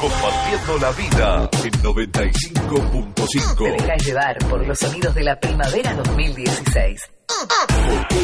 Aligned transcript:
Compartiendo 0.00 0.78
la 0.80 0.90
vida 0.92 1.50
en 1.64 1.72
95.5. 1.82 3.56
Te 3.56 3.70
dejas 3.70 4.06
llevar 4.06 4.38
por 4.48 4.66
los 4.66 4.78
sonidos 4.78 5.14
de 5.14 5.24
la 5.24 5.38
primavera 5.38 5.94
2016. 5.94 7.00
Porque 7.26 8.16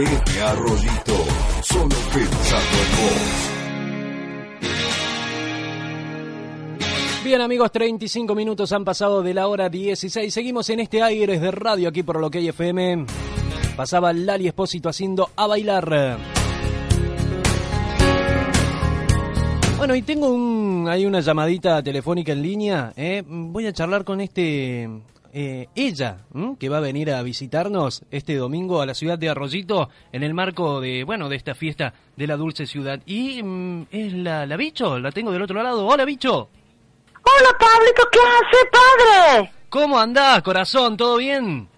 FM 0.00 0.42
Arroyito, 0.42 1.24
solo 1.62 1.96
pensando 2.12 2.78
en 2.78 2.90
vos. 2.96 3.60
Bien 7.24 7.40
amigos, 7.42 7.70
35 7.70 8.34
minutos 8.34 8.72
han 8.72 8.84
pasado 8.84 9.22
de 9.22 9.34
la 9.34 9.46
hora 9.46 9.68
16. 9.68 10.32
Seguimos 10.32 10.70
en 10.70 10.80
este 10.80 11.02
aire 11.02 11.38
de 11.38 11.50
radio 11.50 11.90
aquí 11.90 12.02
por 12.02 12.18
lo 12.18 12.30
que 12.30 12.38
hay 12.38 12.48
FM. 12.48 13.04
Pasaba 13.76 14.12
Lali 14.12 14.48
Espósito 14.48 14.88
haciendo 14.88 15.30
a 15.36 15.46
bailar. 15.46 16.39
Bueno, 19.80 19.94
y 19.94 20.02
tengo 20.02 20.28
un, 20.28 20.88
hay 20.90 21.06
una 21.06 21.20
llamadita 21.20 21.82
telefónica 21.82 22.32
en 22.32 22.42
línea. 22.42 22.92
¿eh? 22.98 23.22
Voy 23.26 23.66
a 23.66 23.72
charlar 23.72 24.04
con 24.04 24.20
este 24.20 24.86
eh, 25.32 25.68
ella, 25.74 26.18
que 26.58 26.68
va 26.68 26.76
a 26.76 26.80
venir 26.80 27.10
a 27.10 27.22
visitarnos 27.22 28.02
este 28.10 28.36
domingo 28.36 28.82
a 28.82 28.86
la 28.86 28.92
ciudad 28.92 29.18
de 29.18 29.30
Arroyito 29.30 29.88
en 30.12 30.22
el 30.22 30.34
marco 30.34 30.82
de, 30.82 31.02
bueno, 31.04 31.30
de 31.30 31.36
esta 31.36 31.54
fiesta 31.54 31.94
de 32.14 32.26
la 32.26 32.36
dulce 32.36 32.66
ciudad. 32.66 33.00
Y 33.06 33.42
mm, 33.42 33.86
es 33.90 34.12
la, 34.12 34.44
la 34.44 34.58
bicho, 34.58 34.98
la 34.98 35.12
tengo 35.12 35.32
del 35.32 35.40
otro 35.40 35.62
lado. 35.62 35.86
Hola, 35.86 36.04
bicho. 36.04 36.50
Hola, 37.14 37.58
Pablito, 37.58 38.02
¿qué 38.12 38.18
hace, 38.18 39.38
padre? 39.40 39.52
¿Cómo 39.70 39.98
andás, 39.98 40.42
corazón? 40.42 40.98
¿Todo 40.98 41.16
bien? 41.16 41.70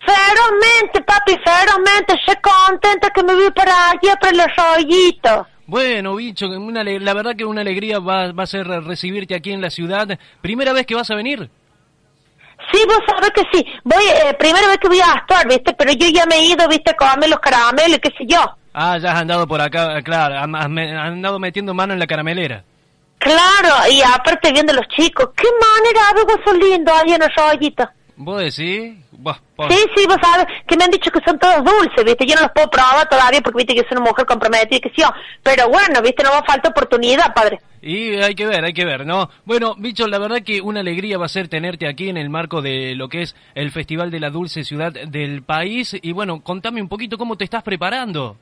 Ferozmente, 0.00 1.02
papi, 1.02 1.32
ferozmente. 1.44 2.18
Sé 2.26 2.34
contenta 2.40 3.10
que 3.10 3.22
me 3.22 3.36
vi 3.36 3.50
para 3.50 3.90
allá, 3.90 4.16
para 4.18 4.32
los 4.38 4.56
rollitos. 4.56 5.51
Bueno, 5.72 6.16
bicho, 6.16 6.48
una, 6.48 6.84
la 6.84 7.14
verdad 7.14 7.34
que 7.34 7.46
una 7.46 7.62
alegría 7.62 7.98
va, 7.98 8.30
va 8.32 8.42
a 8.42 8.46
ser 8.46 8.66
recibirte 8.66 9.34
aquí 9.34 9.52
en 9.52 9.62
la 9.62 9.70
ciudad. 9.70 10.06
¿Primera 10.42 10.74
vez 10.74 10.84
que 10.84 10.94
vas 10.94 11.10
a 11.10 11.14
venir? 11.14 11.48
Sí, 12.70 12.80
vos 12.86 12.98
sabés 13.06 13.30
que 13.30 13.40
sí. 13.50 13.64
Voy, 13.82 14.04
eh, 14.04 14.34
primera 14.38 14.68
vez 14.68 14.76
que 14.76 14.88
voy 14.88 15.00
a 15.00 15.12
actuar, 15.12 15.48
¿viste? 15.48 15.72
Pero 15.72 15.92
yo 15.92 16.10
ya 16.10 16.26
me 16.26 16.34
he 16.34 16.44
ido, 16.44 16.68
¿viste? 16.68 16.90
A 16.90 16.94
comerme 16.94 17.28
los 17.28 17.40
caramelos, 17.40 18.00
qué 18.02 18.10
sé 18.10 18.26
yo. 18.26 18.40
Ah, 18.74 18.98
ya 18.98 19.12
has 19.12 19.20
andado 19.22 19.46
por 19.46 19.62
acá, 19.62 20.02
claro, 20.02 20.36
has 20.36 20.44
andado 20.44 21.38
metiendo 21.38 21.72
mano 21.72 21.94
en 21.94 22.00
la 22.00 22.06
caramelera. 22.06 22.62
Claro, 23.16 23.90
y 23.90 24.02
aparte 24.02 24.52
viendo 24.52 24.74
los 24.74 24.86
chicos. 24.88 25.30
¿Qué 25.34 25.48
manera 25.48 26.22
vos 26.22 26.36
son 26.44 26.58
lindos 26.58 26.94
ahí 26.94 27.14
en 27.14 27.20
los 27.20 27.34
rollitos? 27.34 27.88
¿Vos 28.16 28.42
decís? 28.42 29.01
Sí, 29.68 29.78
sí, 29.96 30.06
vos 30.06 30.16
sabés 30.22 30.46
que 30.66 30.76
me 30.76 30.84
han 30.84 30.90
dicho 30.90 31.10
que 31.10 31.20
son 31.24 31.38
todos 31.38 31.64
dulces, 31.64 32.04
¿viste? 32.04 32.26
Yo 32.26 32.34
no 32.34 32.42
los 32.42 32.52
puedo 32.52 32.70
probar 32.70 33.08
todavía 33.08 33.40
porque, 33.40 33.58
¿viste? 33.58 33.74
Que 33.74 33.88
soy 33.88 33.98
una 33.98 34.10
mujer 34.10 34.26
comprometida, 34.26 34.80
que 34.80 34.90
sí. 34.94 35.02
Pero 35.42 35.68
bueno, 35.68 36.02
¿viste? 36.02 36.22
No 36.22 36.34
me 36.34 36.46
falta 36.46 36.68
oportunidad, 36.68 37.32
padre. 37.34 37.60
Y 37.80 38.16
hay 38.16 38.34
que 38.34 38.46
ver, 38.46 38.64
hay 38.64 38.72
que 38.72 38.84
ver, 38.84 39.04
¿no? 39.04 39.28
Bueno, 39.44 39.74
bicho, 39.76 40.06
la 40.06 40.18
verdad 40.18 40.42
que 40.44 40.60
una 40.60 40.80
alegría 40.80 41.18
va 41.18 41.26
a 41.26 41.28
ser 41.28 41.48
tenerte 41.48 41.88
aquí 41.88 42.08
en 42.08 42.16
el 42.16 42.30
marco 42.30 42.62
de 42.62 42.94
lo 42.94 43.08
que 43.08 43.22
es 43.22 43.34
el 43.54 43.72
Festival 43.72 44.10
de 44.10 44.20
la 44.20 44.30
Dulce 44.30 44.62
Ciudad 44.64 44.92
del 44.92 45.42
país. 45.42 45.96
Y 46.00 46.12
bueno, 46.12 46.42
contame 46.42 46.80
un 46.80 46.88
poquito 46.88 47.18
cómo 47.18 47.36
te 47.36 47.44
estás 47.44 47.62
preparando. 47.62 48.36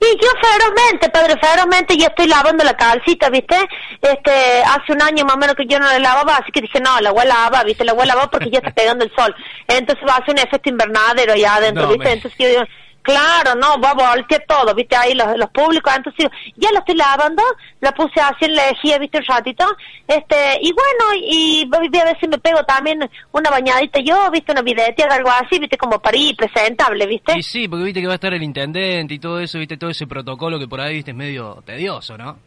Y 0.00 0.06
yo 0.22 0.28
ferozmente, 0.40 1.08
padre, 1.10 1.34
ferozmente 1.40 1.96
ya 1.96 2.06
estoy 2.06 2.28
lavando 2.28 2.62
la 2.64 2.76
calcita, 2.76 3.30
¿viste? 3.30 3.56
Este, 4.00 4.62
hace 4.62 4.92
un 4.92 5.02
año 5.02 5.24
más 5.24 5.34
o 5.34 5.38
menos 5.38 5.56
que 5.56 5.66
yo 5.66 5.78
no 5.80 5.86
la 5.86 5.98
lavaba, 5.98 6.36
así 6.36 6.52
que 6.52 6.60
dije, 6.60 6.80
no, 6.80 7.00
la 7.00 7.10
voy 7.10 7.22
a 7.22 7.26
lavar, 7.26 7.66
¿viste? 7.66 7.84
La 7.84 7.94
voy 7.94 8.04
a 8.04 8.06
lavar 8.06 8.30
porque 8.30 8.48
ya 8.50 8.58
está 8.58 8.70
pegando 8.70 9.04
el 9.04 9.12
sol. 9.16 9.34
Entonces 9.66 10.04
va 10.08 10.14
a 10.14 10.18
hacer 10.18 10.34
un 10.34 10.38
efecto 10.38 10.68
invernadero 10.70 11.32
allá 11.32 11.56
adentro, 11.56 11.82
No, 11.82 11.88
¿viste? 11.88 12.04
me- 12.04 12.12
Entonces 12.12 12.38
yo 12.38 12.48
digo, 12.48 12.62
claro, 13.08 13.54
no, 13.54 13.80
va 13.80 13.90
a 13.90 14.14
voltear 14.14 14.44
todo, 14.46 14.74
¿viste? 14.74 14.94
Ahí 14.96 15.14
los, 15.14 15.26
los 15.36 15.50
públicos, 15.50 15.92
entonces 15.96 16.26
ya 16.56 16.70
la 16.72 16.80
estoy 16.80 16.96
lavando, 16.96 17.42
la 17.80 17.92
puse 17.92 18.20
así 18.20 18.44
en 18.44 18.54
la 18.54 18.68
lejía, 18.68 18.98
¿viste? 18.98 19.18
Un 19.18 19.24
ratito, 19.24 19.64
este, 20.06 20.58
y 20.60 20.72
bueno, 20.72 21.04
y 21.22 21.64
voy 21.66 21.86
a 22.00 22.04
ver 22.04 22.18
si 22.20 22.28
me 22.28 22.38
pego 22.38 22.62
también 22.64 23.08
una 23.32 23.50
bañadita 23.50 24.00
yo, 24.00 24.30
¿viste? 24.30 24.52
Una 24.52 24.62
videte 24.62 25.04
algo 25.04 25.30
así, 25.30 25.58
¿viste? 25.58 25.78
Como 25.78 25.98
para 26.00 26.16
ir 26.16 26.36
presentable, 26.36 27.06
¿viste? 27.06 27.32
Y 27.38 27.42
sí, 27.42 27.66
porque 27.66 27.84
viste 27.84 28.00
que 28.00 28.06
va 28.06 28.14
a 28.14 28.16
estar 28.16 28.34
el 28.34 28.42
intendente 28.42 29.14
y 29.14 29.18
todo 29.18 29.40
eso, 29.40 29.58
viste 29.58 29.78
todo 29.78 29.90
ese 29.90 30.06
protocolo 30.06 30.58
que 30.58 30.68
por 30.68 30.80
ahí 30.80 30.94
viste 30.94 31.12
es 31.12 31.16
medio 31.16 31.62
tedioso, 31.64 32.18
¿no? 32.18 32.38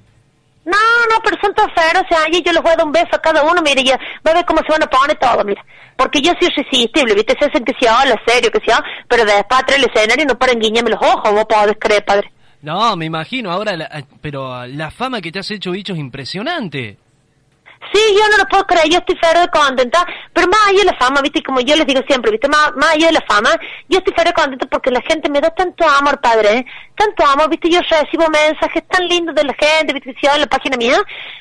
No, 0.63 0.77
no, 1.09 1.16
pero 1.23 1.38
son 1.41 1.53
todos 1.55 1.72
feros, 1.75 2.03
o 2.03 2.07
sea, 2.13 2.27
yo 2.29 2.51
les 2.51 2.61
voy 2.61 2.72
a 2.72 2.75
dar 2.75 2.85
un 2.85 2.91
beso 2.91 3.09
a 3.13 3.19
cada 3.22 3.41
uno, 3.44 3.61
mire, 3.63 3.83
ya 3.83 3.97
va 4.25 4.31
a 4.31 4.33
ver 4.35 4.45
cómo 4.45 4.59
se 4.61 4.72
van 4.72 4.83
a 4.83 4.88
poner 4.88 5.17
todo, 5.17 5.44
mira. 5.44 5.63
Porque 5.97 6.22
yo 6.22 6.33
soy 6.39 6.49
irresistible, 6.55 7.16
¿viste? 7.16 7.35
Se 7.39 7.45
hacen 7.45 7.66
que 7.66 7.73
sí, 7.79 7.88
hola, 7.88 8.16
serio, 8.27 8.51
que 8.51 8.59
sí, 8.59 8.72
ah, 8.72 8.83
pero 9.07 9.25
después 9.25 9.59
atrás 9.59 9.81
del 9.81 9.89
escenario 9.91 10.25
no 10.25 10.38
paran 10.38 10.59
guiñarme 10.59 10.91
los 10.91 11.01
ojos, 11.01 11.31
vos 11.31 11.45
podés 11.45 11.77
creer, 11.79 12.05
padre. 12.05 12.31
No, 12.61 12.95
me 12.95 13.05
imagino, 13.05 13.51
ahora, 13.51 13.75
la- 13.75 14.03
pero 14.22 14.67
la 14.67 14.91
fama 14.91 15.19
que 15.19 15.31
te 15.31 15.39
has 15.39 15.49
hecho, 15.49 15.72
bicho, 15.72 15.94
es 15.94 15.99
impresionante. 15.99 16.97
Sí, 17.94 18.00
yo 18.16 18.30
no 18.30 18.38
lo 18.38 18.46
puedo 18.46 18.66
creer, 18.66 18.90
yo 18.90 19.00
estoy 19.00 19.18
fero 19.18 19.42
contenta, 19.52 20.06
pero 20.34 20.47
más 20.47 20.68
allá 20.68 20.80
de 20.80 20.86
la 20.86 20.97
fama, 20.97 21.22
¿viste? 21.22 21.42
Como 21.44 21.59
yo 21.62 21.75
les 21.75 21.86
digo 21.86 22.02
siempre, 22.08 22.31
¿viste? 22.31 22.47
Más, 22.47 22.72
más 22.75 22.94
allá 22.94 23.08
de 23.08 23.14
la 23.14 23.22
fama, 23.28 23.50
yo 23.90 23.97
estoy 23.97 24.14
fero 24.14 24.31
contenta 24.34 24.68
porque 24.68 24.92
la 24.92 25.02
gente 25.02 25.30
me 25.30 25.42
da 25.42 25.50
tanto 25.50 25.84
amor, 25.88 26.22
padre, 26.22 26.58
¿eh? 26.58 26.66
Tanto 26.96 27.25
amor, 27.25 27.50
¿viste? 27.50 27.70
Yo 27.70 27.80
recibo 27.81 28.30
mensajes 28.30 28.88
tan 28.88 29.08
lindos 29.08 29.36
de 29.36 29.44
la 29.44 29.53
gente, 29.53 29.94
¿viste? 29.94 30.14
Que 30.14 30.20
si 30.20 30.28
yo, 30.28 30.34
en 30.34 30.41
la 30.41 30.47
página 30.47 30.78
mía, 30.78 30.97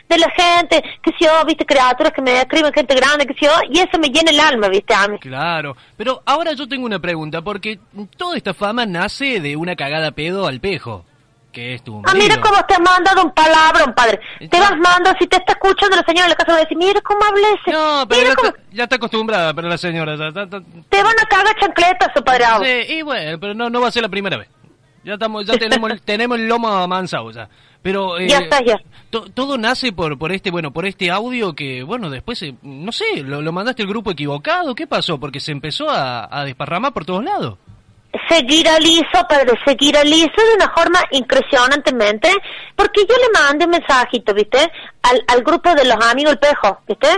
de 0.09 0.19
la 0.19 0.31
gente, 0.31 0.83
que 1.03 1.13
si 1.13 1.25
yo, 1.25 1.45
¿viste? 1.47 1.67
Criaturas 1.67 2.13
que 2.13 2.23
me 2.23 2.41
escriben, 2.41 2.73
gente 2.73 2.95
grande, 2.95 3.27
que 3.27 3.35
si 3.35 3.45
yo, 3.45 3.53
y 3.71 3.79
eso 3.79 3.99
me 3.99 4.09
llena 4.09 4.31
el 4.31 4.41
alma, 4.41 4.69
¿viste? 4.69 4.95
A 4.95 5.09
mí. 5.09 5.19
Claro, 5.19 5.77
pero 5.97 6.23
ahora 6.25 6.53
yo 6.55 6.67
tengo 6.67 6.87
una 6.87 6.99
pregunta, 6.99 7.43
porque 7.43 7.79
toda 8.17 8.37
esta 8.37 8.55
fama 8.55 8.87
nace 8.87 9.41
de 9.41 9.57
una 9.57 9.77
cagada 9.77 10.11
pedo 10.13 10.47
al 10.47 10.61
pejo, 10.61 11.05
que 11.53 11.75
es 11.75 11.83
tu 11.83 12.03
Ah, 12.07 12.13
mira 12.15 12.35
marido. 12.37 12.41
cómo 12.49 12.65
te 12.67 12.75
ha 12.75 12.79
mandado 12.79 13.23
un 13.25 13.33
palabrón, 13.33 13.93
padre. 13.95 14.21
Te 14.39 14.61
vas 14.61 14.71
mandando, 14.73 15.13
si 15.19 15.27
te 15.27 15.37
está 15.37 15.53
escuchando 15.53 15.97
la 15.97 16.03
señora 16.05 16.25
en 16.27 16.31
la 16.31 16.37
casa, 16.37 16.53
va 16.53 16.59
a 16.59 16.61
decir, 16.63 16.77
mira 16.77 17.01
cómo 17.01 17.21
habla 17.25 17.49
ese. 17.61 17.73
No, 17.73 18.07
pero 18.09 18.29
ya 18.29 18.35
cómo... 18.35 18.49
está, 18.49 18.61
ya 18.73 18.83
está 18.85 18.97
acostumbrada, 18.97 19.55
pero 19.55 19.69
la 19.69 19.79
señora 19.79 20.17
ya 20.17 20.31
Te 20.33 21.03
van 21.03 21.15
a 21.21 21.27
cagar 21.29 21.57
chancletas, 21.61 22.09
su 22.15 22.23
padre. 22.25 22.45
Sí, 22.87 22.95
y 22.95 23.03
bueno, 23.03 23.39
pero 23.41 23.55
no, 23.55 23.69
no 23.71 23.81
va 23.81 23.89
a 23.89 23.91
ser 23.93 24.03
la 24.03 24.09
primera 24.09 24.37
vez. 24.37 24.49
Ya 25.03 25.15
estamos, 25.15 25.47
ya 25.47 25.57
tenemos, 25.57 25.93
tenemos 26.05 26.39
el 26.39 26.47
lomo 26.49 26.69
amansado 26.69 27.31
ya. 27.31 27.49
Pero 27.83 28.19
eh, 28.19 28.29
Ya 28.29 28.39
está, 28.41 28.63
ya. 28.63 28.77
to- 29.09 29.31
todo 29.33 29.57
nace 29.57 29.91
por 29.93 30.19
por 30.19 30.33
este 30.33 30.51
bueno 30.51 30.71
por 30.71 30.85
este 30.85 31.11
audio 31.11 31.55
que 31.55 31.83
bueno 31.83 32.11
después 32.11 32.43
eh, 32.43 32.55
no 32.61 32.93
sé 32.93 33.23
lo, 33.25 33.41
lo 33.41 33.53
mandaste 33.53 33.81
al 33.81 33.89
grupo 33.89 34.11
equivocado 34.11 34.75
qué 34.75 34.87
pasó 34.87 35.19
porque 35.19 35.41
se 35.41 35.51
empezó 35.53 35.89
a, 35.89 36.29
a 36.31 36.45
desparramar 36.45 36.93
por 36.93 37.07
todos 37.07 37.25
lados 37.25 37.57
seguir 38.29 38.69
al 38.69 38.85
ISO, 38.85 39.27
padre, 39.29 39.53
seguir 39.65 39.97
al 39.97 40.09
ISO 40.09 40.31
de 40.37 40.55
una 40.57 40.71
forma 40.71 41.01
impresionantemente, 41.13 42.31
porque 42.77 43.03
yo 43.09 43.15
le 43.17 43.31
mandé 43.41 43.65
un 43.65 43.71
mensajito, 43.73 44.35
¿viste? 44.35 44.59
Al, 45.03 45.23
al 45.29 45.43
grupo 45.43 45.75
de 45.75 45.85
los 45.85 45.97
amigos 46.07 46.33
El 46.33 46.39
Pejo, 46.39 46.81
¿viste? 46.89 47.09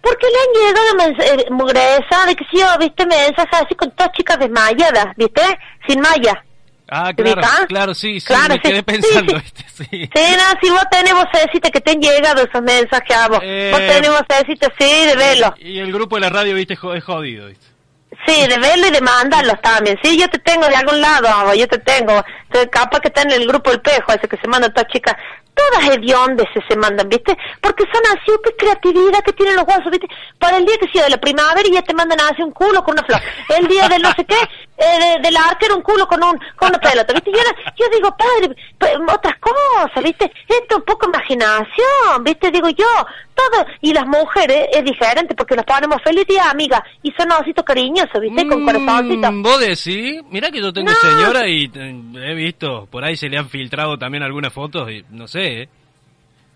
Porque 0.00 0.26
le 0.26 0.36
han 0.38 1.06
llegado 1.14 1.22
eh, 1.40 1.46
mugresa 1.50 2.26
de 2.26 2.36
que 2.36 2.44
si 2.50 2.58
yo, 2.58 2.66
¿viste? 2.78 3.06
Mensajes 3.06 3.62
así 3.64 3.74
con 3.74 3.90
todas 3.92 4.12
chicas 4.12 4.38
desmayadas, 4.38 5.06
¿viste? 5.16 5.40
Sin 5.88 6.00
malla. 6.00 6.44
ah 6.90 7.10
¿Te 7.16 7.22
claro 7.22 7.40
ubicás? 7.40 7.66
claro 7.66 7.94
sí 7.94 8.20
sí 8.20 8.26
Claro, 8.26 8.48
me 8.48 8.54
sí, 8.56 8.60
quedé 8.60 8.76
sí, 8.76 8.82
pensando 8.82 9.40
sí. 9.40 9.84
sí 9.90 10.10
Sí, 10.14 10.36
no, 10.36 10.60
si 10.62 10.70
vos 10.70 10.84
tenés 10.90 11.14
vocecita 11.14 11.70
que 11.70 11.80
te 11.80 11.92
han 11.92 12.00
llegado 12.02 12.42
esos 12.42 12.60
mensajes 12.62 13.16
a 13.16 13.28
vos. 13.28 13.38
Eh. 13.42 13.70
Vos 13.72 13.80
tenés 13.80 14.10
vocecita, 14.10 14.70
sí, 14.78 15.06
de 15.06 15.16
verlo. 15.16 15.54
y 15.58 15.78
el 15.78 15.90
grupo 15.90 16.16
de 16.16 16.20
la 16.20 16.28
radio 16.28 16.54
viste 16.54 16.74
es 16.74 17.04
jodido 17.04 17.46
viste 17.46 17.66
Sí, 18.26 18.46
de 18.46 18.58
verlo 18.58 18.86
y 18.86 18.90
de 18.90 19.00
mandarlos 19.00 19.60
también. 19.60 19.98
Sí, 20.02 20.18
yo 20.18 20.28
te 20.28 20.38
tengo 20.38 20.66
de 20.66 20.76
algún 20.76 21.00
lado, 21.00 21.54
yo 21.54 21.68
te 21.68 21.78
tengo. 21.78 22.24
Entonces, 22.44 22.70
capaz 22.70 23.00
que 23.00 23.08
está 23.08 23.22
en 23.22 23.32
el 23.32 23.46
grupo 23.46 23.70
El 23.70 23.80
Pejo, 23.80 24.12
ese 24.12 24.28
que 24.28 24.38
se 24.38 24.48
manda 24.48 24.68
todas 24.70 24.90
chicas. 24.90 25.14
Todas 25.54 25.88
hediondes 25.88 26.46
se, 26.52 26.60
se 26.66 26.76
mandan, 26.76 27.08
¿viste? 27.08 27.36
Porque 27.60 27.84
son 27.84 28.02
así, 28.10 28.32
qué 28.42 28.56
creatividad 28.56 29.22
que 29.22 29.32
tienen 29.34 29.54
los 29.54 29.64
guasos, 29.64 29.90
¿viste? 29.90 30.08
Para 30.38 30.56
el 30.56 30.66
día 30.66 30.76
que 30.78 30.88
sea 30.88 31.04
de 31.04 31.10
la 31.10 31.18
primavera 31.18 31.68
y 31.68 31.72
ya 31.72 31.82
te 31.82 31.94
mandan 31.94 32.20
así 32.22 32.42
un 32.42 32.50
culo 32.50 32.82
con 32.82 32.94
una 32.94 33.04
flor. 33.04 33.20
El 33.56 33.68
día 33.68 33.88
del 33.88 34.02
no 34.02 34.10
sé 34.12 34.24
qué, 34.24 34.36
eh, 34.76 34.98
de, 35.16 35.22
del 35.22 35.36
arquero 35.36 35.76
un 35.76 35.82
culo 35.82 36.06
con 36.08 36.22
un 36.22 36.38
con 36.56 36.68
una 36.70 36.78
pelota, 36.78 37.12
¿viste? 37.12 37.30
Yo, 37.32 37.38
era- 37.38 37.72
yo 37.76 37.84
digo, 37.94 38.16
padre, 38.16 38.56
otras 39.12 39.34
cosas, 39.38 40.02
¿viste? 40.02 40.32
Esto 40.48 40.76
un 40.76 40.82
poco 40.82 41.06
imaginación, 41.08 42.22
¿viste? 42.24 42.50
Digo 42.50 42.68
yo, 42.70 42.86
todo. 43.34 43.66
Y 43.80 43.92
las 43.92 44.06
mujeres 44.06 44.68
es 44.72 44.84
diferente 44.84 45.34
porque 45.34 45.56
nos 45.56 45.64
ponemos 45.64 46.02
feliz 46.02 46.26
día, 46.26 46.50
amiga, 46.50 46.82
y 47.02 47.12
son 47.12 47.30
ositos 47.32 47.64
cariñosos, 47.64 48.20
¿viste? 48.20 48.46
Con. 48.48 48.64
Mm, 48.64 49.42
vos 49.42 49.60
decís 49.60 50.22
mirá 50.30 50.50
que 50.50 50.60
yo 50.60 50.72
tengo 50.72 50.90
No. 50.90 50.96
señora 50.96 51.46
y 51.48 51.70
eh, 51.74 51.94
he 52.30 52.34
visto 52.34 52.86
por 52.90 53.04
ahí 53.04 53.16
se 53.16 53.28
le 53.28 53.38
han 53.38 53.48
filtrado 53.48 53.98
también 53.98 54.22
algunas 54.22 54.52
fotos 54.52 54.90
y 54.90 55.04
no 55.10 55.26
sé 55.28 55.62
¿eh? 55.62 55.68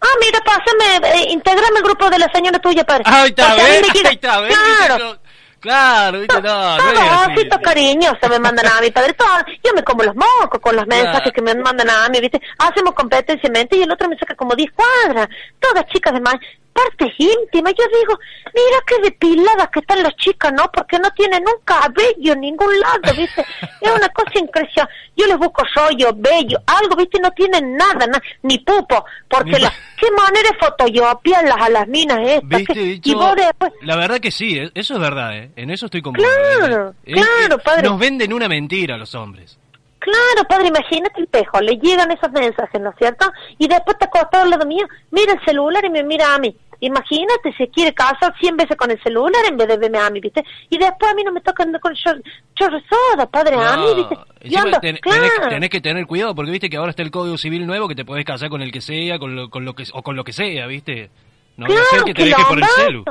Ah, 0.00 0.06
mira, 0.20 0.40
pásame, 0.44 1.08
eh, 1.22 1.26
intégrame 1.32 1.78
el 1.78 1.82
grupo 1.82 2.08
de 2.08 2.20
la 2.20 2.30
señora 2.32 2.58
tuya, 2.60 2.84
padre. 2.84 3.02
Ahí 3.06 3.30
está, 3.30 3.50
Ahí 3.54 3.82
está. 4.12 4.40
Claro. 4.86 5.18
Claro, 5.60 6.20
viste, 6.20 6.40
no, 6.40 6.76
no 6.76 6.88
es 6.88 6.94
Todo 6.94 7.02
así. 7.02 7.32
osito 7.32 7.58
cariñoso 7.60 8.28
me 8.28 8.38
mandan 8.38 8.66
a 8.66 8.80
mí, 8.80 8.90
padre. 8.90 9.12
Todo. 9.14 9.28
Yo 9.64 9.72
me 9.74 9.82
como 9.82 10.04
los 10.04 10.14
mocos 10.14 10.60
con 10.60 10.76
los 10.76 10.86
mensajes 10.86 11.20
Claro. 11.20 11.32
que 11.32 11.42
me 11.42 11.54
mandan 11.56 11.90
a 11.90 12.08
mí, 12.08 12.20
¿viste? 12.20 12.40
Hacemos 12.58 12.94
competencia 12.94 13.50
y 13.72 13.82
el 13.82 13.90
otro 13.90 14.08
me 14.08 14.16
saca 14.18 14.34
como 14.36 14.54
10 14.54 14.70
cuadras. 14.72 15.28
Todas 15.58 15.84
chicas 15.86 16.14
de 16.14 16.20
más. 16.20 16.36
Partes 16.78 17.12
íntimas. 17.18 17.74
Yo 17.76 17.84
digo, 17.98 18.18
mira 18.54 18.78
qué 18.86 19.00
depiladas 19.02 19.68
que 19.70 19.80
están 19.80 20.02
las 20.02 20.14
chicas, 20.16 20.52
¿no? 20.52 20.70
Porque 20.72 20.98
no 20.98 21.10
tienen 21.12 21.42
un 21.46 21.60
cabello 21.64 22.32
en 22.34 22.40
ningún 22.40 22.78
lado, 22.80 23.14
¿viste? 23.16 23.44
Es 23.80 23.90
una 23.92 24.08
cosa 24.10 24.38
increíble. 24.38 24.72
Yo 25.16 25.26
les 25.26 25.38
busco 25.38 25.62
rollo, 25.74 26.10
bello, 26.14 26.58
algo, 26.66 26.94
¿viste? 26.96 27.18
No 27.20 27.30
tienen 27.32 27.76
nada, 27.76 28.06
na- 28.06 28.22
ni 28.42 28.58
pupo. 28.58 29.04
Porque 29.28 29.58
la, 29.58 29.72
qué 29.98 30.10
manera 30.12 30.50
de 30.50 30.58
fotoyopiarlas 30.58 31.56
a 31.60 31.68
las 31.70 31.88
minas 31.88 32.18
estas. 32.22 32.48
¿Viste, 32.58 32.74
que- 32.74 32.80
dicho? 32.80 33.10
y 33.10 33.14
vos 33.14 33.34
después... 33.34 33.72
La 33.82 33.96
verdad 33.96 34.20
que 34.20 34.30
sí, 34.30 34.56
eh, 34.58 34.70
eso 34.74 34.94
es 34.94 35.00
verdad, 35.00 35.36
¿eh? 35.36 35.50
En 35.56 35.70
eso 35.70 35.86
estoy 35.86 36.02
con 36.02 36.12
vos, 36.12 36.24
Claro, 36.24 36.94
¿eh? 37.04 37.12
claro, 37.14 37.56
Eh, 37.56 37.62
padre. 37.64 37.82
Nos 37.88 37.98
venden 37.98 38.32
una 38.32 38.48
mentira 38.48 38.96
los 38.96 39.14
hombres. 39.14 39.58
Claro, 40.00 40.46
padre, 40.48 40.68
imagínate 40.68 41.20
el 41.20 41.26
pejo, 41.26 41.60
le 41.60 41.76
llegan 41.76 42.10
esos 42.12 42.30
mensajes, 42.30 42.80
¿no 42.80 42.90
es 42.90 42.96
cierto? 42.96 43.30
Y 43.58 43.66
después 43.66 43.98
te 43.98 44.04
acostado 44.04 44.44
al 44.44 44.50
lado 44.50 44.64
mío, 44.64 44.86
mira 45.10 45.32
el 45.32 45.44
celular 45.44 45.84
y 45.84 45.90
me 45.90 46.04
mira 46.04 46.34
a 46.34 46.38
mí. 46.38 46.56
Imagínate, 46.80 47.52
se 47.56 47.68
quiere 47.68 47.92
casar 47.92 48.32
100 48.38 48.56
veces 48.56 48.76
con 48.76 48.90
el 48.90 49.02
celular 49.02 49.42
en 49.48 49.56
vez 49.56 49.66
de 49.68 49.76
verme 49.78 49.98
a 49.98 50.10
mí, 50.10 50.20
¿viste? 50.20 50.44
Y 50.70 50.78
después 50.78 51.10
a 51.10 51.14
mí 51.14 51.24
no 51.24 51.32
me 51.32 51.40
toca 51.40 51.62
andar 51.64 51.80
con 51.80 51.94
chor 51.94 52.22
chorro 52.54 52.78
soda, 52.88 53.26
padre, 53.26 53.56
a 53.56 53.76
mí, 53.76 53.86
¿viste? 53.96 54.16
Yo 54.48 54.60
ando, 54.60 54.78
ten- 54.80 54.96
claro. 54.98 55.22
tenés, 55.22 55.48
tenés 55.48 55.70
que 55.70 55.80
tener 55.80 56.06
cuidado 56.06 56.34
porque 56.34 56.50
viste 56.52 56.70
que 56.70 56.76
ahora 56.76 56.90
está 56.90 57.02
el 57.02 57.10
Código 57.10 57.36
Civil 57.36 57.66
nuevo 57.66 57.88
que 57.88 57.94
te 57.96 58.04
podés 58.04 58.24
casar 58.24 58.48
con 58.48 58.62
el 58.62 58.70
que 58.70 58.80
sea, 58.80 59.18
con 59.18 59.34
lo, 59.34 59.50
con 59.50 59.64
lo 59.64 59.74
que 59.74 59.84
o 59.92 60.02
con 60.02 60.14
lo 60.16 60.22
que 60.24 60.32
sea, 60.32 60.66
¿viste? 60.66 61.10
No 61.56 61.66
Claro, 61.66 62.04
que 62.04 62.14
te 62.14 62.24
deje 62.24 62.44
por 62.48 62.58
el 62.58 62.64
celu. 62.66 63.04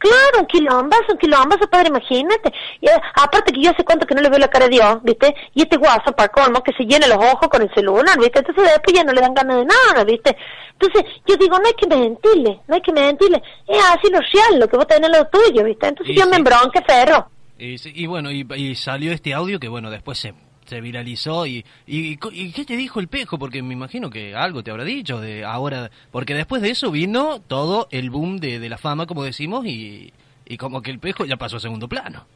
Claro, 0.00 0.40
un 0.40 0.46
quilombazo, 0.46 1.12
un 1.12 1.18
quilombazo, 1.18 1.68
padre, 1.68 1.88
imagínate. 1.88 2.50
Y, 2.80 2.86
eh, 2.86 3.00
aparte 3.16 3.52
que 3.52 3.60
yo 3.60 3.70
hace 3.70 3.84
cuánto 3.84 4.06
que 4.06 4.14
no 4.14 4.22
le 4.22 4.30
veo 4.30 4.38
la 4.38 4.48
cara 4.48 4.64
a 4.64 4.68
Dios, 4.68 5.02
¿viste? 5.02 5.34
Y 5.52 5.60
este 5.60 5.76
guaso, 5.76 6.12
para 6.16 6.30
colmo, 6.30 6.62
que 6.62 6.72
se 6.72 6.84
llena 6.84 7.06
los 7.06 7.18
ojos 7.18 7.48
con 7.48 7.60
el 7.60 7.72
celular, 7.74 8.18
¿viste? 8.18 8.38
Entonces 8.38 8.64
después 8.64 8.96
ya 8.96 9.04
no 9.04 9.12
le 9.12 9.20
dan 9.20 9.34
ganas 9.34 9.58
de 9.58 9.66
nada, 9.66 10.04
¿viste? 10.04 10.34
Entonces 10.72 11.04
yo 11.26 11.36
digo, 11.36 11.58
no 11.58 11.66
hay 11.66 11.74
que 11.74 11.86
mentirle, 11.86 12.60
no 12.66 12.74
hay 12.74 12.80
que 12.80 12.92
mentirle. 12.92 13.42
Es 13.68 13.84
así 13.84 14.10
lo 14.10 14.20
real, 14.20 14.58
lo 14.58 14.68
que 14.68 14.76
vos 14.78 14.86
tenés 14.86 15.10
lo 15.10 15.26
tuyo, 15.26 15.64
¿viste? 15.64 15.88
Entonces 15.88 16.16
Y 16.16 16.18
yo 16.18 16.24
sí. 16.24 16.30
me 16.30 16.36
embronque, 16.36 16.80
ferro. 16.80 17.26
Y, 17.58 17.76
sí, 17.76 17.92
y 17.94 18.06
bueno, 18.06 18.30
y, 18.30 18.46
y 18.56 18.74
salió 18.76 19.12
este 19.12 19.34
audio 19.34 19.60
que 19.60 19.68
bueno, 19.68 19.90
después 19.90 20.18
se, 20.18 20.32
se 20.70 20.80
viralizó 20.80 21.46
y, 21.46 21.64
y, 21.86 22.18
y 22.32 22.52
¿qué 22.52 22.64
te 22.64 22.76
dijo 22.76 23.00
el 23.00 23.08
pejo? 23.08 23.38
Porque 23.38 23.62
me 23.62 23.74
imagino 23.74 24.08
que 24.08 24.34
algo 24.34 24.62
te 24.62 24.70
habrá 24.70 24.84
dicho 24.84 25.20
de 25.20 25.44
ahora, 25.44 25.90
porque 26.10 26.34
después 26.34 26.62
de 26.62 26.70
eso 26.70 26.90
vino 26.90 27.40
todo 27.40 27.88
el 27.90 28.08
boom 28.10 28.38
de, 28.38 28.58
de 28.58 28.68
la 28.68 28.78
fama, 28.78 29.06
como 29.06 29.24
decimos, 29.24 29.66
y, 29.66 30.12
y 30.46 30.56
como 30.56 30.80
que 30.80 30.90
el 30.90 30.98
pejo 30.98 31.24
ya 31.26 31.36
pasó 31.36 31.56
a 31.56 31.60
segundo 31.60 31.88
plano. 31.88 32.26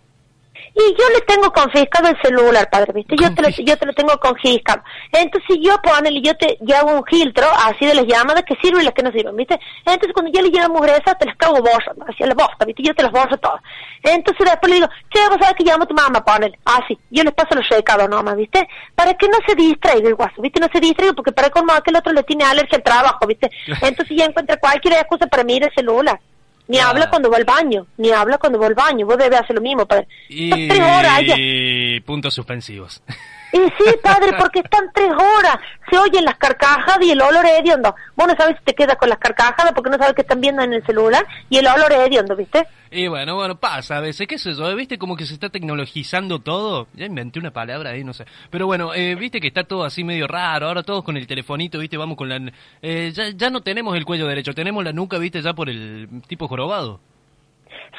Y 0.75 0.95
yo 0.99 1.09
le 1.11 1.21
tengo 1.23 1.53
confiscado 1.53 2.09
el 2.09 2.21
celular, 2.23 2.69
padre, 2.71 2.93
¿viste? 2.93 3.17
Yo 3.17 3.33
te, 3.35 3.43
lo, 3.43 3.49
yo 3.49 3.77
te 3.77 3.87
lo 3.87 3.93
tengo 3.93 4.19
confiscado. 4.19 4.83
Entonces 5.13 5.59
yo 5.61 5.77
ponele, 5.83 6.21
yo 6.21 6.37
te 6.37 6.57
yo 6.61 6.77
hago 6.77 6.93
un 6.93 7.05
filtro 7.05 7.47
así 7.65 7.87
de 7.87 7.95
las 7.95 8.07
llamadas 8.07 8.45
que 8.45 8.57
sirven 8.63 8.83
y 8.83 8.85
las 8.85 8.95
que 8.95 9.03
no 9.03 9.13
sirven, 9.13 9.37
¿viste? 9.37 9.59
Entonces 9.85 10.13
cuando 10.13 10.33
yo 10.33 10.43
le 10.43 10.51
llevo 10.51 10.75
mugresa, 10.75 11.15
te 11.15 11.27
las 11.27 11.37
cago 11.37 11.61
borrando, 11.61 12.05
hacia 12.09 12.27
la 12.27 12.35
bosta, 12.35 12.65
¿viste? 12.65 12.83
Yo 12.83 12.95
te 12.95 13.03
las 13.03 13.13
borro 13.13 13.37
todas. 13.39 13.63
Entonces 14.03 14.45
después 14.45 14.71
le 14.71 14.77
digo, 14.77 14.89
che, 15.11 15.29
vos 15.29 15.39
sabés 15.39 15.55
que 15.55 15.65
llamo 15.65 15.85
a 15.85 15.87
tu 15.87 15.95
mamá, 15.95 16.25
ponele. 16.25 16.59
Así, 16.65 16.99
yo 17.11 17.23
les 17.23 17.35
paso 17.35 17.55
los 17.55 17.69
recados 17.69 18.09
nomás, 18.09 18.37
¿viste? 18.37 18.69
Para 18.95 19.15
que 19.15 19.29
no 19.29 19.39
se 19.47 19.55
distraiga 19.55 20.09
el 20.09 20.15
guaso, 20.15 20.43
¿viste? 20.43 20.61
No 20.61 20.69
se 20.73 20.81
distraiga 20.81 21.15
porque 21.15 21.33
para 21.33 21.51
colmo 21.51 21.73
aquel 21.73 21.97
otro 21.97 22.13
le 22.13 22.23
tiene 22.23 22.45
alergia 22.45 22.79
al 22.79 22.83
trabajo, 22.83 23.27
¿viste? 23.27 23.51
Entonces 23.81 24.17
ya 24.17 24.25
encuentra 24.25 24.57
cualquier 24.57 24.95
excusa 24.95 25.27
para 25.27 25.45
mirar 25.45 25.69
el 25.69 25.75
celular. 25.75 26.21
Ni 26.67 26.77
Claro. 26.79 26.91
habla 26.91 27.11
cuando 27.11 27.31
va 27.31 27.37
al 27.37 27.45
baño, 27.45 27.87
ni 27.99 28.11
habla 28.11 28.39
cuando 28.39 28.59
va 28.59 28.67
al 28.67 28.75
baño. 28.75 29.05
Vos 29.07 29.19
debes 29.19 29.39
hacer 29.41 29.55
lo 29.57 29.63
mismo, 29.63 29.85
padre. 29.87 30.09
Estás 30.29 30.59
tres 30.69 30.81
horas 30.81 31.13
allá. 31.19 31.35
Y 31.39 32.01
puntos 32.01 32.33
suspensivos. 32.35 33.03
Y 33.55 33.59
sí, 33.79 33.97
padre, 34.03 34.33
porque 34.37 34.59
están 34.59 34.91
tres 34.93 35.13
horas. 35.13 35.59
Se 35.89 35.97
oyen 35.97 36.25
las 36.25 36.37
carcajadas 36.39 36.99
y 37.03 37.13
el 37.13 37.23
olor 37.23 37.47
es 37.47 37.61
hediondo. 37.61 37.95
Vos 38.17 38.27
no 38.27 38.35
sabes 38.35 38.57
si 38.59 38.65
te 38.65 38.75
quedas 38.75 38.97
con 38.97 39.09
las 39.09 39.19
carcajadas 39.19 39.73
porque 39.73 39.91
no 39.91 39.97
sabes 39.97 40.15
que 40.15 40.23
están 40.23 40.41
viendo 40.41 40.61
en 40.63 40.73
el 40.73 40.85
celular 40.85 41.25
y 41.49 41.59
el 41.59 41.67
olor 41.69 41.93
es 41.93 41.99
hediondo, 41.99 42.35
¿viste? 42.35 42.67
Y 42.91 43.07
bueno, 43.07 43.37
bueno, 43.37 43.55
pasa 43.55 43.99
a 43.99 44.01
veces, 44.01 44.27
qué 44.27 44.39
sé 44.39 44.55
yo, 44.55 44.75
viste 44.75 44.99
como 44.99 45.17
que 45.17 45.25
se 45.25 45.35
está 45.35 45.51
tecnologizando 45.51 46.41
todo. 46.41 46.89
Ya 46.95 47.07
inventé 47.07 47.39
una 47.39 47.53
palabra 47.53 47.91
ahí, 47.91 48.03
no 48.03 48.13
sé. 48.13 48.25
Pero 48.51 48.67
bueno, 48.67 48.93
eh, 48.93 49.15
viste 49.15 49.41
que 49.41 49.47
está 49.47 49.63
todo 49.63 49.85
así 49.85 50.03
medio 50.03 50.27
raro, 50.27 50.67
ahora 50.67 50.83
todos 50.83 51.05
con 51.05 51.17
el 51.17 51.29
telefonito, 51.29 51.79
viste, 51.79 51.97
vamos 51.97 52.17
con 52.17 52.29
la... 52.29 52.41
eh, 52.83 53.13
ya, 53.15 53.31
ya 53.31 53.51
no 53.51 53.61
tenemos 53.61 53.97
el 53.97 54.05
cuello 54.05 54.27
derecho, 54.27 54.53
tenemos 54.53 54.83
la 54.83 54.93
nuca, 54.93 55.19
viste, 55.19 55.41
ya 55.41 55.55
por 55.55 55.69
el 55.71 56.09
tipo 56.27 56.49
jorobado. 56.49 57.01